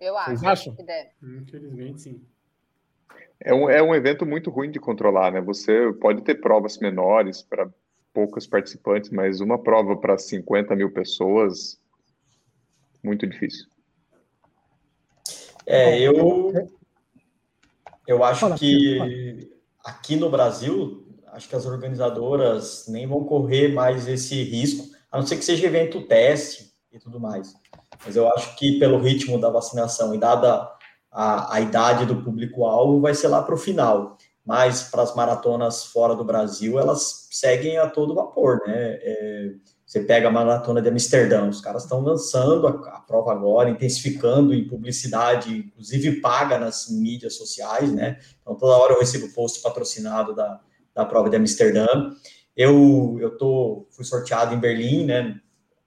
[0.00, 0.74] Eu acho vocês acham?
[0.74, 1.10] que deve.
[1.22, 2.22] Infelizmente, sim.
[3.40, 5.40] É um, é um evento muito ruim de controlar, né?
[5.40, 7.68] Você pode ter provas menores para
[8.12, 11.80] poucos participantes, mas uma prova para 50 mil pessoas,
[13.02, 13.66] muito difícil.
[15.64, 16.52] É, eu,
[18.06, 19.50] eu acho que
[19.84, 25.26] aqui no Brasil, acho que as organizadoras nem vão correr mais esse risco, a não
[25.26, 27.54] ser que seja evento teste e tudo mais.
[28.04, 30.70] Mas eu acho que pelo ritmo da vacinação e dada
[31.10, 34.16] a, a idade do público-alvo vai ser lá para o final.
[34.44, 38.98] Mas para as maratonas fora do Brasil, elas seguem a todo vapor, né?
[39.02, 39.50] É,
[39.84, 44.54] você pega a maratona de Amsterdã, os caras estão lançando a, a, prova agora, intensificando
[44.54, 48.18] em publicidade, inclusive paga nas mídias sociais, né?
[48.40, 50.60] Então toda hora eu recebo post patrocinado da,
[50.94, 51.86] da prova de Amsterdã.
[52.56, 55.40] Eu, eu tô, fui sorteado em Berlim, né?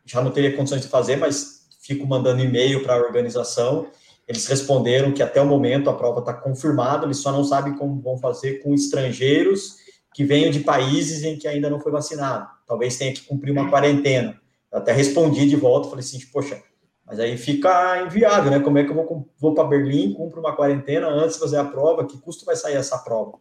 [0.06, 3.88] Já não teria condições de fazer, mas fico mandando e-mail para a organização
[4.32, 8.00] eles responderam que até o momento a prova está confirmada, eles só não sabem como
[8.00, 9.76] vão fazer com estrangeiros
[10.14, 12.48] que venham de países em que ainda não foi vacinado.
[12.66, 14.40] Talvez tenha que cumprir uma quarentena.
[14.72, 16.62] Eu até respondi de volta, falei assim, poxa,
[17.06, 18.62] mas aí fica inviável, né?
[18.62, 21.66] Como é que eu vou, vou para Berlim, cumpro uma quarentena antes de fazer a
[21.66, 22.06] prova?
[22.06, 23.34] Que custo vai sair essa prova?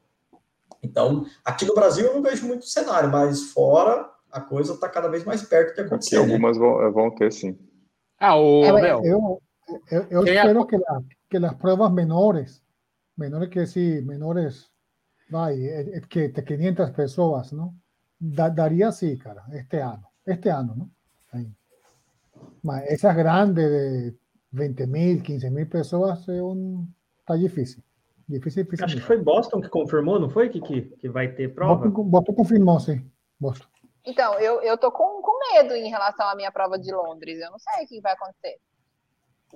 [0.82, 5.08] Então, aqui no Brasil eu não vejo muito cenário, mas fora a coisa está cada
[5.08, 6.16] vez mais perto de acontecer.
[6.16, 6.64] Aqui algumas né?
[6.64, 7.56] vão, vão ter, sim.
[8.20, 9.40] Ah, o é, eu,
[9.90, 12.62] Eu, eu espero que, la, que las pruebas menores,
[13.16, 14.70] menores que sí, menores,
[15.28, 15.56] vai,
[16.08, 17.74] que de 500 pessoas, ¿no?
[18.18, 20.90] Da, daría sí, cara, este año, este año, ¿no?
[21.32, 21.52] Ahí.
[22.88, 24.16] Esas grandes de
[24.50, 26.86] 20 mil, 15 mil pessoas é um,
[27.24, 27.82] tá difícil.
[28.26, 28.84] Difícil, difícil.
[28.84, 30.82] Acho que foi Boston que confirmou, não foi, Kiki?
[30.98, 31.88] Que vai ter prova?
[31.88, 33.04] Boston, Boston confirmou, sim.
[33.38, 33.66] Boston.
[34.06, 37.40] Então, eu, eu tô com, com medo em relação à minha prova de Londres.
[37.40, 38.56] Eu não sei o que vai acontecer.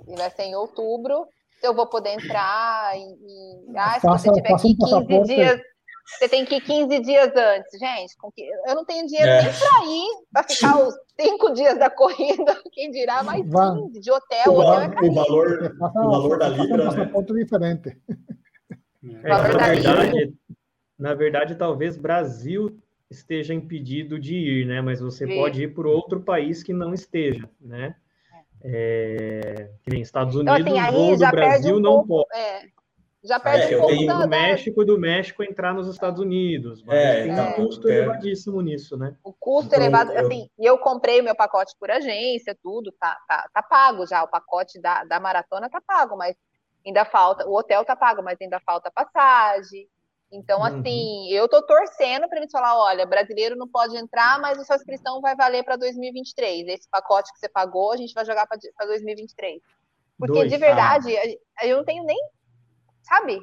[0.07, 1.27] E vai ser em outubro.
[1.61, 3.01] Se eu vou poder entrar e.
[3.01, 3.77] e...
[3.77, 5.61] Ah, se você tiver aqui 15 dias.
[6.07, 8.15] Você tem que ir 15 dias antes, gente.
[8.67, 9.43] Eu não tenho dinheiro é.
[9.43, 14.13] nem para ir, para ficar os cinco dias da corrida, quem dirá mais 15 de
[14.13, 14.53] hotel.
[14.53, 16.85] O, hotel é o valor, o valor da Libra.
[16.85, 17.99] É um ponto diferente.
[19.23, 20.35] É, na, verdade,
[20.99, 22.79] na verdade, talvez Brasil
[23.15, 24.81] esteja impedido de ir, né?
[24.81, 25.35] Mas você Sim.
[25.37, 27.97] pode ir por outro país que não esteja, né?
[28.63, 32.41] É, que nem Estados Unidos, então, assim, voo do Brasil um não pouco, pode.
[32.41, 32.63] É,
[33.25, 36.83] já perde é, um pouco da, do México e do México entrar nos Estados Unidos.
[36.83, 37.97] Mas é, tem então, um custo é.
[37.97, 39.17] elevadíssimo nisso, né?
[39.25, 40.27] O custo então, elevado, eu...
[40.27, 44.23] assim, eu comprei o meu pacote por agência, tudo, tá, tá, tá pago já.
[44.23, 46.37] O pacote da, da maratona tá pago, mas
[46.87, 49.89] ainda falta, o hotel tá pago, mas ainda falta passagem.
[50.35, 50.65] Então, uhum.
[50.65, 54.77] assim, eu tô torcendo para eles falar, olha, brasileiro não pode entrar, mas a sua
[54.77, 56.67] inscrição vai valer para 2023.
[56.69, 59.63] Esse pacote que você pagou, a gente vai jogar para 2023.
[60.19, 61.17] Porque, Dois, de verdade,
[61.57, 61.67] ah.
[61.67, 62.19] eu não tenho nem,
[63.03, 63.41] sabe,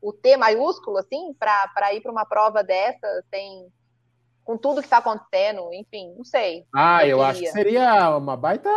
[0.00, 3.66] o T maiúsculo, assim, para ir para uma prova dessa, sem,
[4.44, 6.64] com tudo que está acontecendo, enfim, não sei.
[6.74, 8.70] Ah, eu, eu acho que seria uma baita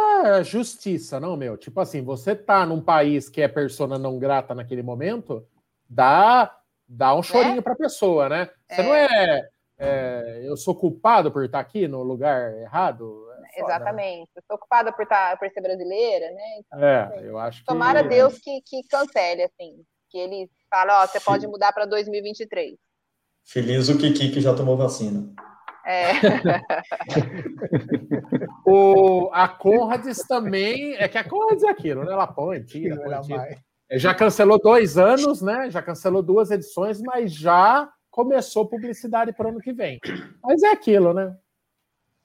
[0.43, 1.57] justiça, não, meu?
[1.57, 5.47] Tipo assim, você tá num país que é persona não grata naquele momento,
[5.87, 6.60] dá
[6.91, 7.61] dá um chorinho é?
[7.61, 8.49] para a pessoa, né?
[8.69, 8.83] Você é.
[8.83, 13.03] não é, é, eu sou culpado por estar aqui no lugar errado?
[13.03, 13.49] É foda, né?
[13.57, 14.19] Exatamente.
[14.19, 14.25] Né?
[14.35, 16.43] Eu sou culpada por, estar, por ser brasileira, né?
[16.59, 17.65] Então, é, eu acho que...
[17.65, 22.75] Tomara Deus que, que cancele, assim, que ele fala, ó, você pode mudar para 2023.
[23.45, 25.33] Feliz o Kiki que já tomou vacina.
[25.85, 26.11] É.
[28.65, 30.95] o, a Conrads também.
[30.95, 32.11] É que a Conrads é aquilo, né?
[32.11, 33.57] Ela põe, tira, põe, tira.
[33.93, 35.69] Já cancelou dois anos, né?
[35.69, 39.99] Já cancelou duas edições, mas já começou publicidade para o ano que vem.
[40.43, 41.35] Mas é aquilo, né?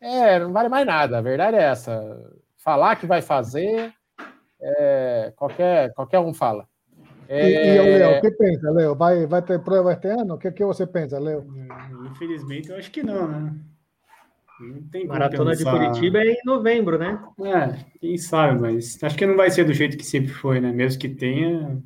[0.00, 1.18] É, não vale mais nada.
[1.18, 2.00] A verdade é essa.
[2.56, 3.92] Falar que vai fazer,
[4.60, 6.68] é, qualquer, qualquer um fala.
[7.28, 7.48] É...
[7.48, 8.94] E, e o Léo, o que pensa, Léo?
[8.94, 10.34] Vai, vai ter prova este ano?
[10.34, 11.44] O que, que você pensa, Léo?
[12.10, 13.54] Infelizmente, eu acho que não, né?
[15.06, 17.22] Maratona de Curitiba é em novembro, né?
[17.42, 20.72] É, quem sabe, mas acho que não vai ser do jeito que sempre foi, né?
[20.72, 21.82] Mesmo que tenha,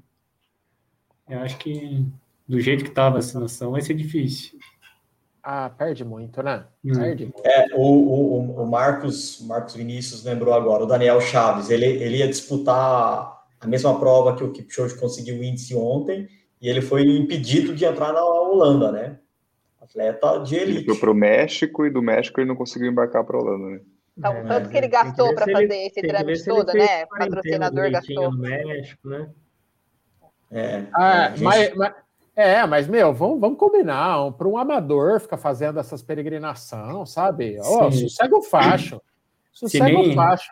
[1.29, 2.05] eu acho que
[2.47, 4.59] do jeito que estava a vacinação vai ser difícil.
[5.43, 6.65] Ah, perde muito, né?
[6.85, 6.93] Hum.
[6.93, 7.43] Perde muito.
[7.45, 12.29] É, o, o, o Marcos, Marcos Vinícius lembrou agora, o Daniel Chaves, ele, ele ia
[12.29, 16.29] disputar a mesma prova que o Kipchoge conseguiu o índice ontem,
[16.61, 19.19] e ele foi impedido de entrar na Holanda, né?
[19.91, 20.79] Atleta de elite.
[20.79, 23.67] Ele foi para o México e do México ele não conseguiu embarcar para a Holanda,
[23.71, 23.81] né?
[24.17, 27.05] Então, é, tanto que ele gastou para fazer ele, esse trâmite todo, né?
[27.05, 28.31] O patrocinador gastou.
[28.31, 29.31] No México, né?
[30.51, 31.43] É, ah, gente...
[31.43, 31.95] mas, mas,
[32.37, 34.33] é, mas, meu, vamos, vamos combinar.
[34.33, 37.59] Para um amador ficar fazendo essas peregrinações, sabe?
[37.61, 39.01] Oh, sossega o facho.
[39.53, 40.51] Sossega nem, o facho.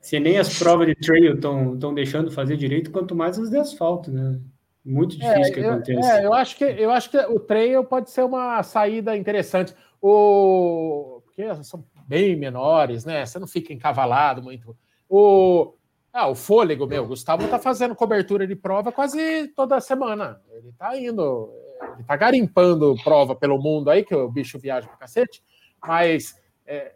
[0.00, 4.10] Se nem as provas de trail estão deixando fazer direito, quanto mais as de asfalto,
[4.10, 4.40] né?
[4.84, 6.20] Muito é, difícil é, que aconteça.
[6.20, 9.74] É, eu acho que eu acho que o trail pode ser uma saída interessante.
[10.00, 13.24] O porque são bem menores, né?
[13.24, 14.76] Você não fica encavalado muito.
[15.08, 15.74] O
[16.12, 20.40] ah, o fôlego, meu, o Gustavo tá fazendo cobertura de prova quase toda semana.
[20.50, 21.52] Ele tá indo,
[21.94, 25.40] ele tá garimpando prova pelo mundo aí, que o bicho viaja pra cacete,
[25.80, 26.34] mas
[26.66, 26.94] é,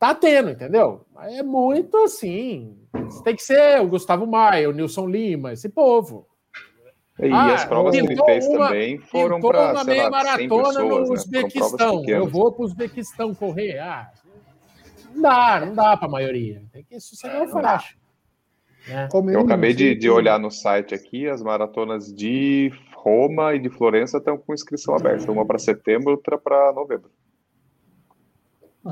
[0.00, 1.06] tá tendo, entendeu?
[1.16, 2.76] É muito assim.
[3.22, 6.26] Tem que ser o Gustavo Maia, o Nilson Lima, esse povo.
[7.18, 11.00] E ah, as provas que ele fez uma, também foram para uma meia maratona no
[11.00, 11.10] né?
[11.10, 12.04] Uzbequistão.
[12.06, 13.78] Eu vou para o Uzbequistão correr.
[13.78, 14.10] Ah,
[15.14, 16.62] não dá, não dá para a maioria.
[16.72, 17.96] Tem que sossegar o facho.
[18.86, 19.08] Né?
[19.32, 24.18] Eu acabei de, de olhar no site aqui, as maratonas de Roma e de Florença
[24.18, 25.32] estão com inscrição aberta.
[25.32, 27.10] Uma para setembro, outra para novembro.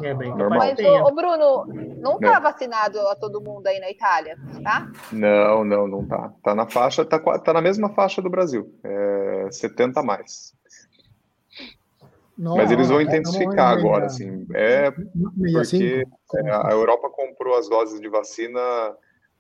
[0.03, 0.59] É bem normal.
[0.59, 1.67] Mas, ô, Bruno,
[2.01, 2.41] não tá é.
[2.41, 4.91] vacinado a todo mundo aí na Itália, tá?
[5.13, 6.33] Não, não, não tá.
[6.43, 8.75] Tá na faixa, tá, tá na mesma faixa do Brasil.
[8.83, 10.55] É 70 mais.
[12.37, 14.47] Não, Mas eles vão é, intensificar agora, assim.
[14.55, 16.05] É porque
[16.51, 18.61] a Europa comprou as doses de vacina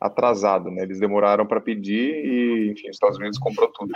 [0.01, 0.83] atrasado, né?
[0.83, 3.93] Eles demoraram para pedir e, enfim, os Estados Unidos comprou tudo.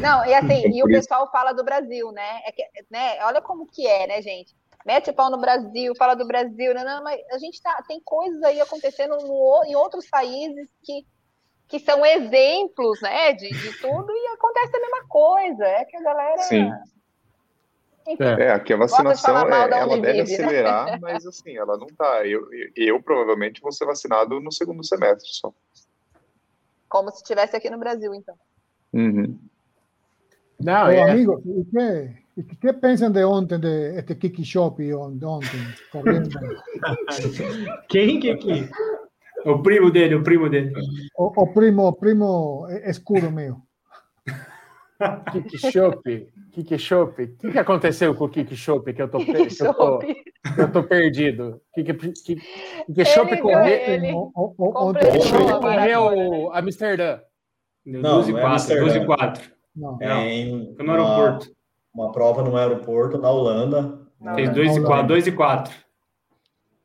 [0.00, 2.40] Não, e assim, e o pessoal fala do Brasil, né?
[2.44, 3.24] É que, né?
[3.24, 4.54] Olha como que é, né, gente?
[4.86, 8.42] Mete pau no Brasil, fala do Brasil, não, não, mas a gente tá, tem coisas
[8.42, 11.06] aí acontecendo no, em outros países que
[11.68, 15.64] que são exemplos, né, de, de tudo, e acontece a mesma coisa.
[15.66, 16.38] É que a galera.
[16.38, 16.72] Sim.
[18.08, 20.46] Enfim, É, aqui a de vacinação, falar mal é, ela deve vive, né?
[20.46, 22.26] acelerar, mas assim, ela não tá.
[22.26, 25.52] Eu, eu, eu provavelmente vou ser vacinado no segundo semestre só.
[26.88, 28.34] como se estivesse aqui no Brasil, então.
[28.94, 29.38] Uhum.
[30.58, 32.27] Não, Ô, é, amigos, ¿y qué, y
[32.60, 35.60] qué piensan de ontem, de este Kiki Shop de ontem?
[37.88, 38.68] Quem que que?
[39.44, 40.72] O primo dele, o primo dele.
[41.16, 43.62] O, o primo, primo escuro meu.
[45.32, 47.22] Kiki Shop, Kiki Shop.
[47.22, 50.00] O que, que aconteceu com o Kiki Shop que eu tô, que eu tô,
[50.58, 51.60] eu tô perdido?
[51.72, 52.36] Kiki, Kiki,
[52.86, 54.94] Kiki Shop Ele correu, O- o- o-
[55.60, 57.20] correu Amsterdã.
[57.86, 58.84] Não, 12 e não é 4, Amsterdã.
[58.84, 59.52] 12 e 4.
[59.76, 59.98] não.
[60.02, 61.57] É em no aeroporto.
[61.98, 63.98] Uma, prova no aeroporto, na Holanda.
[64.20, 64.54] Não, Fez não.
[64.54, 65.08] 2 e não, 4, não.
[65.08, 65.74] 2 e 4.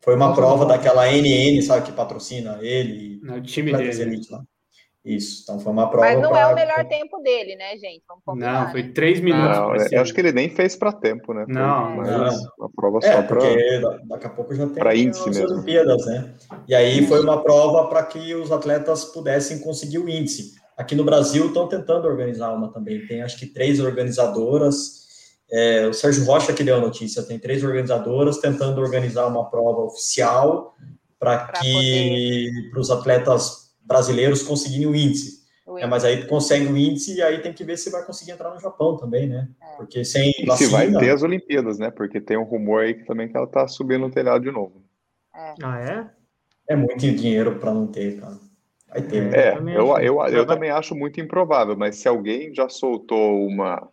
[0.02, 3.20] Foi uma Nossa, prova daquela NN, sabe, que patrocina ele.
[3.24, 4.12] No time Atletas dele.
[4.16, 4.42] Elite lá.
[5.06, 6.06] Isso, então foi uma prova.
[6.08, 8.02] Mas não é pra- o melhor tempo dele, né, gente?
[8.36, 8.92] Não, foi né?
[8.96, 9.58] 3 minutos.
[9.58, 11.44] Não, eu acho que ele nem fez para tempo, né?
[11.46, 12.52] Foi Não, mais não.
[12.58, 13.38] uma prova É, só para.
[13.40, 15.56] porque daqui a pouco já tem Pra índice as mesmo.
[15.58, 16.34] Olimpíadas, né?
[16.68, 20.54] E aí foi uma prova para que os atletas pudessem conseguir o índice.
[20.78, 23.06] Aqui no Brasil estão tentando organizar uma também.
[23.06, 25.03] Tem acho que três organizadoras.
[25.56, 27.22] É, o Sérgio Rocha que deu a notícia.
[27.22, 30.76] Tem três organizadoras tentando organizar uma prova oficial
[31.20, 35.44] para que para os atletas brasileiros conseguirem o índice.
[35.68, 38.04] O É, mas aí tu consegue o índice e aí tem que ver se vai
[38.06, 39.48] conseguir entrar no Japão também, né?
[39.62, 39.76] É.
[39.78, 41.92] Porque sem E se vai vacina- ter as Olimpíadas, né?
[41.92, 44.84] Porque tem um rumor aí que também que ela tá subindo no telhado de novo.
[45.34, 46.10] Ah, é?
[46.68, 48.38] É muito dinheiro para não ter, cara.
[48.90, 49.34] Vai ter.
[49.34, 53.46] É, também eu, eu, eu vai- também acho muito improvável, mas se alguém já soltou
[53.48, 53.88] uma,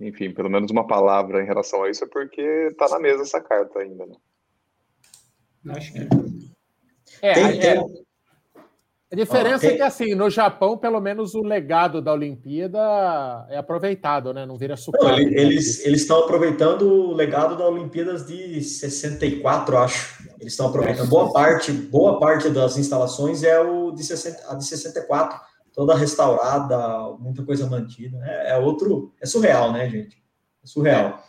[0.00, 3.40] enfim, pelo menos uma palavra em relação a isso, é porque tá na mesa essa
[3.40, 4.14] carta ainda, né?
[5.70, 5.98] Acho que.
[7.22, 8.04] É, Tem- é, tem-
[9.12, 12.78] a diferença tem- é que, assim, no Japão, pelo menos o legado da Olimpíada
[13.48, 14.44] é aproveitado, né?
[14.44, 15.12] Não vira sucata.
[15.12, 20.28] ele- eles eles estão aproveitando o legado da Olimpíadas de 64, acho.
[20.40, 24.64] Eles estão aproveitando boa parte, boa parte das instalações é o de 60, a de
[24.66, 25.40] 64,
[25.74, 28.18] toda restaurada, muita coisa mantida.
[28.22, 30.16] É, é outro, é surreal, né, gente?
[30.62, 31.22] É surreal.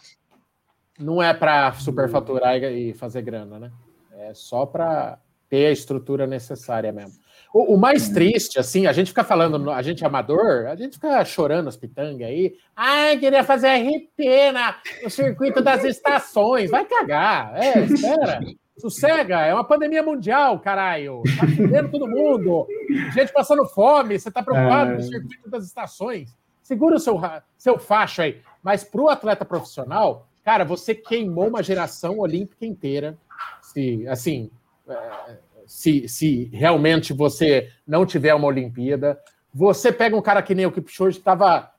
[0.99, 3.71] Não é para superfaturar e fazer grana, né?
[4.13, 5.19] É só para
[5.49, 7.19] ter a estrutura necessária mesmo.
[7.53, 10.93] O, o mais triste, assim, a gente fica falando, a gente é amador, a gente
[10.93, 12.55] fica chorando as pitangas aí.
[12.75, 16.69] Ai, queria fazer RP na, no circuito das estações.
[16.69, 17.55] Vai cagar.
[17.55, 18.39] É, espera.
[18.77, 21.23] Sossega, é uma pandemia mundial, caralho.
[21.39, 22.67] Tá fudendo todo mundo.
[23.13, 24.95] Gente passando fome, você tá preocupado É.
[24.95, 26.35] com o circuito das estações.
[26.61, 27.19] Segura o seu,
[27.57, 28.41] seu facho aí.
[28.61, 33.17] Mas pro atleta profissional, cara, você queimou uma geração olímpica inteira.
[33.61, 34.49] Se, assim,
[34.89, 39.19] é, se, se realmente você não tiver uma Olimpíada,
[39.53, 41.71] você pega um cara que nem o Kipchoge, que estava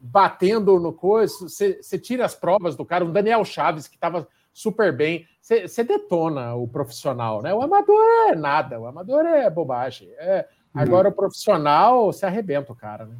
[0.00, 4.26] batendo no coisa, você, você tira as provas do cara, um Daniel Chaves, que estava
[4.58, 7.54] super bem, você, detona o profissional, né?
[7.54, 10.08] O amador é nada, o amador é bobagem.
[10.18, 13.16] É, agora o profissional, se arrebenta o cara, né?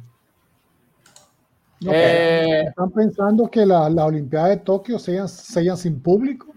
[1.81, 6.53] No, É, Están pensando que la, la Olimpiada de Tokio sean, sean sin público,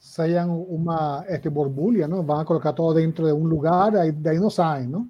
[0.00, 2.24] sean una este, borbulia, ¿no?
[2.24, 5.08] Van a colocar todo dentro de un lugar, ahí, de ahí no salen, ¿no?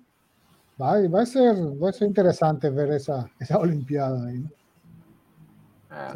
[0.80, 4.50] Va, va, a ser, va a ser interesante ver esa, esa Olimpiada ahí, ¿no?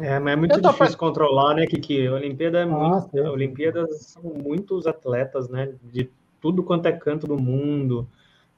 [0.01, 2.07] É, mas é muito difícil controlar, né, Kiki?
[2.07, 3.09] A Olimpíada é muito.
[3.11, 3.19] sim.
[3.19, 5.73] a Olimpíadas são muitos atletas, né?
[5.83, 6.09] De
[6.41, 8.07] tudo quanto é canto do mundo.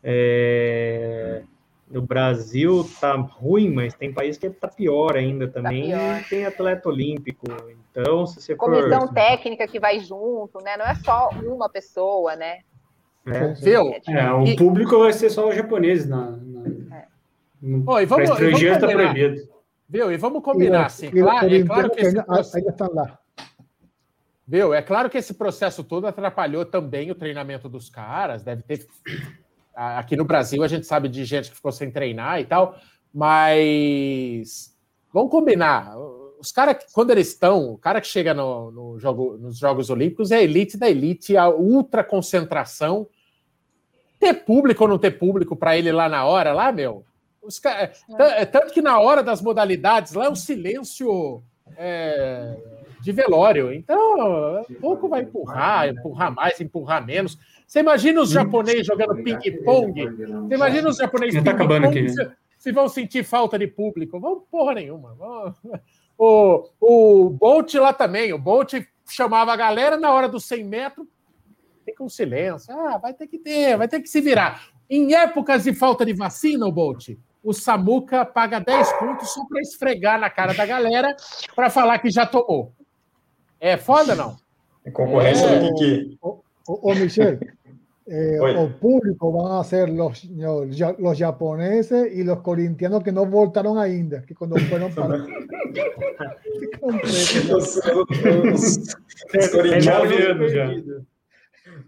[0.03, 1.41] É,
[1.89, 5.85] No Brasil tá ruim, mas tem país que tá pior ainda também.
[5.87, 6.19] pior.
[6.19, 7.45] e tem atleta olímpico.
[7.91, 8.65] Então, se você for.
[8.71, 10.75] Comissão técnica que vai junto, né?
[10.77, 12.59] Não é só uma pessoa, né?
[13.27, 13.91] É, viu?
[14.09, 16.07] É, o E- público vai ser só os japoneses.
[16.07, 17.05] Na, na, É.
[17.61, 19.13] no, vamos- pra estrangeiro e vamos está combinar.
[19.13, 19.54] proibido.
[19.87, 20.11] Viu?
[20.11, 23.19] E vamos combinar, assim, y claro, é claro que esse processo- ahí están lá.
[24.47, 24.73] Viu?
[24.73, 28.43] É claro que esse processo todo atrapalhou também o treinamento dos caras.
[28.43, 28.87] Deve ter.
[29.75, 32.75] Aqui no Brasil a gente sabe de gente que ficou sem treinar e tal,
[33.13, 34.75] mas
[35.13, 35.93] vamos combinar.
[36.39, 40.31] Os caras, quando eles estão, o cara que chega no, no jogo, nos Jogos Olímpicos
[40.31, 43.07] é a elite da elite, a ultra concentração.
[44.19, 47.03] Ter público ou não ter público para ele lá na hora, lá, meu.
[47.45, 51.43] Os ca- t- Tanto que na hora das modalidades lá é um silêncio
[51.77, 52.55] é,
[53.01, 53.73] de velório.
[53.73, 57.37] Então, pouco vai empurrar, empurrar mais, empurrar menos.
[57.67, 59.93] Você imagina os japoneses jogando ping-pong?
[60.47, 64.19] Você imagina os japoneses tá acabando aqui, se, se vão sentir falta de público?
[64.19, 65.13] Vão porra nenhuma.
[65.15, 65.53] Vão-
[66.17, 68.31] O, o Bolt lá também.
[68.31, 68.73] O Bolt
[69.05, 71.05] chamava a galera na hora dos 100 metros,
[71.83, 72.73] fica um silêncio.
[72.73, 74.61] Ah, vai ter que ter, vai ter que se virar.
[74.89, 77.09] Em épocas de falta de vacina, o Bolt,
[77.45, 81.15] o Samuca paga 10 pontos só para esfregar na cara da galera
[81.55, 82.73] para falar que já tomou.
[83.59, 84.35] É foda, não?
[84.83, 86.17] É concorrência é, do Kiki.
[86.21, 87.39] Ô, ô, Michel,
[88.07, 93.27] eh, o público van a ser los, los, los, japoneses y los corintianos que no
[93.27, 95.23] voltaron ainda, que cuando fueron para...
[96.81, 97.77] os,
[98.53, 98.95] os,
[99.37, 100.13] os corintianos,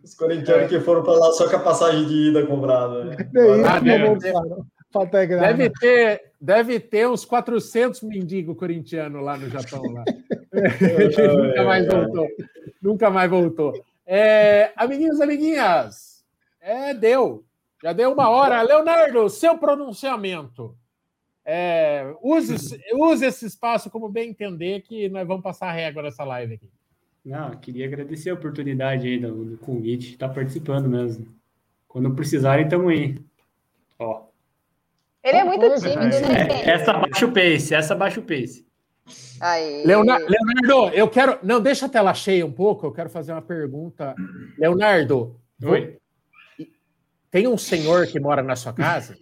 [0.04, 3.06] os corintianos que foram para lá só com a passagem de ida comprada.
[3.06, 3.18] Né?
[3.66, 4.68] Ah, Falta de grana.
[5.06, 9.84] Deve ter, deve ter uns 400 mendigos corintianos lá no Japão.
[9.92, 10.04] Lá.
[11.34, 12.28] nunca mais voltou.
[12.82, 13.86] Nunca mais voltou.
[14.06, 16.26] É, amiguinhos, amiguinhas,
[16.62, 17.44] é, deu.
[17.84, 18.62] Já deu uma hora.
[18.62, 20.76] Leonardo, seu pronunciamento.
[21.46, 26.24] É, use, use esse espaço como bem entender que nós vamos passar a régua nessa
[26.24, 26.70] live aqui.
[27.24, 31.28] Não, queria agradecer a oportunidade aí do, do convite, estar tá participando mesmo.
[31.88, 33.18] Quando precisarem, estamos aí.
[34.00, 34.27] Ó.
[35.28, 36.62] Ele é muito tímido, né?
[36.64, 38.66] É, essa baixa o pace, essa baixa o pace.
[39.42, 39.84] Aí.
[39.86, 41.38] Leonardo, Leonardo, eu quero.
[41.44, 44.16] Não, deixa a tela cheia um pouco, eu quero fazer uma pergunta.
[44.58, 45.98] Leonardo, Oi.
[47.30, 49.18] tem um senhor que mora na sua casa?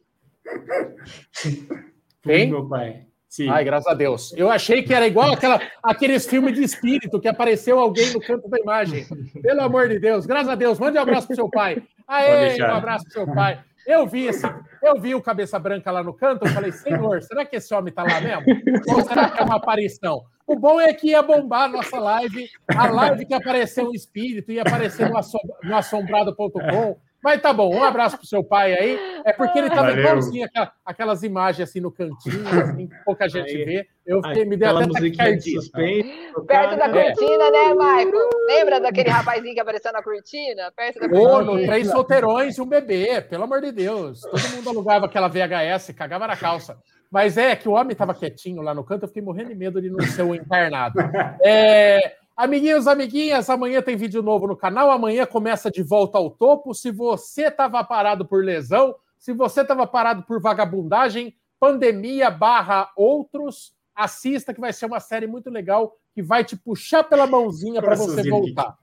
[2.22, 2.52] Tem?
[2.52, 3.06] Meu pai.
[3.28, 3.50] Sim.
[3.50, 4.32] Ai, graças a Deus.
[4.38, 8.48] Eu achei que era igual aquela, aqueles filmes de espírito que apareceu alguém no canto
[8.48, 9.06] da imagem.
[9.42, 11.84] Pelo amor de Deus, graças a Deus, mande um abraço pro seu pai.
[12.08, 13.62] Aê, um abraço pro seu pai.
[13.86, 14.46] Eu vi esse,
[14.82, 17.94] eu vi o cabeça branca lá no canto, eu falei, senhor, será que esse homem
[17.94, 18.44] tá lá mesmo?
[18.88, 20.24] Ou será que é uma aparição?
[20.48, 24.52] O bom é que ia bombar a nossa live, a live que apareceu um espírito,
[24.52, 29.00] ia aparecer no assombrado.com, mas tá bom, um abraço pro seu pai aí.
[29.26, 33.66] É porque ele tava igualzinho aquelas, aquelas imagens assim no cantinho, assim, pouca gente aí,
[33.66, 33.88] vê.
[34.06, 35.60] Eu fiquei, me deu até taquicardia.
[35.74, 38.30] Perto da cortina, né, Maicon?
[38.46, 40.72] Lembra daquele rapazinho que apareceu na cortina?
[40.76, 41.34] Perto da cortina.
[41.34, 44.22] Ô, no Três Solteirões e um bebê, pelo amor de Deus.
[44.22, 46.78] Todo mundo alugava aquela VHS, cagava na calça.
[47.12, 49.82] Mas é que o homem tava quietinho lá no canto, eu fiquei morrendo de medo
[49.82, 51.00] de não ser o encarnado.
[51.44, 54.92] É, Amiguinhos, amiguinhas, amanhã tem vídeo novo no canal.
[54.92, 56.74] Amanhã começa de volta ao topo.
[56.74, 63.74] Se você estava parado por lesão, se você estava parado por vagabundagem, pandemia barra outros,
[63.96, 67.96] assista que vai ser uma série muito legal que vai te puxar pela mãozinha para
[67.96, 68.78] você voltar.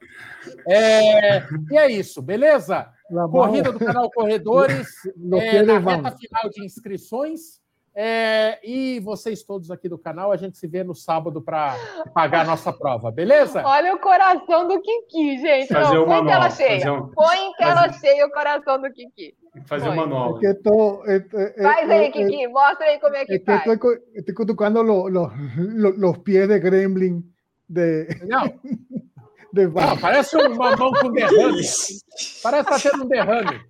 [0.66, 2.90] É, e é isso, beleza?
[3.30, 4.88] Corrida do canal Corredores,
[5.40, 7.61] é, na reta final de inscrições.
[7.94, 11.76] É, e vocês todos aqui do canal, a gente se vê no sábado para
[12.14, 13.62] pagar a nossa prova, beleza?
[13.66, 15.72] Olha o coração do Kiki, gente.
[15.72, 16.92] Fazer Não, põe tela cheia.
[16.92, 17.08] Um...
[17.08, 17.98] Põe em tela Fazer...
[18.00, 19.34] cheia o coração do Kiki.
[19.66, 20.40] Fazer uma nova.
[20.42, 22.48] É tô, é, é, faz aí, Kiki.
[22.48, 23.66] Mostra aí como é que faz.
[23.66, 27.22] Estou, estou cutucando los pies de Gremlin.
[27.68, 28.08] De...
[28.26, 28.44] Não.
[29.52, 29.66] De...
[29.66, 31.60] Não, parece uma mão com derrame.
[32.42, 33.60] Parece está tendo um derrame.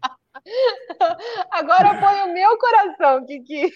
[1.50, 3.72] Agora põe o meu coração, Kiki.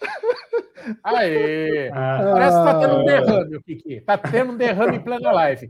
[1.02, 1.90] Aê!
[1.92, 2.30] Ah.
[2.32, 4.00] Parece que tá tendo um derrame, Kiki.
[4.02, 5.68] Tá tendo um derrame em plena live.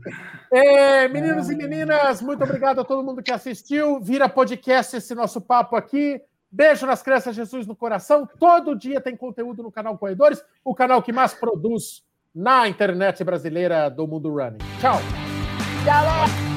[0.51, 3.99] É, meninos e meninas, muito obrigado a todo mundo que assistiu.
[4.01, 6.21] Vira podcast esse nosso papo aqui.
[6.51, 8.27] Beijo nas crianças, Jesus no coração.
[8.39, 13.89] Todo dia tem conteúdo no canal Corredores, o canal que mais produz na internet brasileira
[13.89, 14.59] do Mundo Running.
[14.79, 14.99] Tchau.
[15.85, 16.54] Tchau,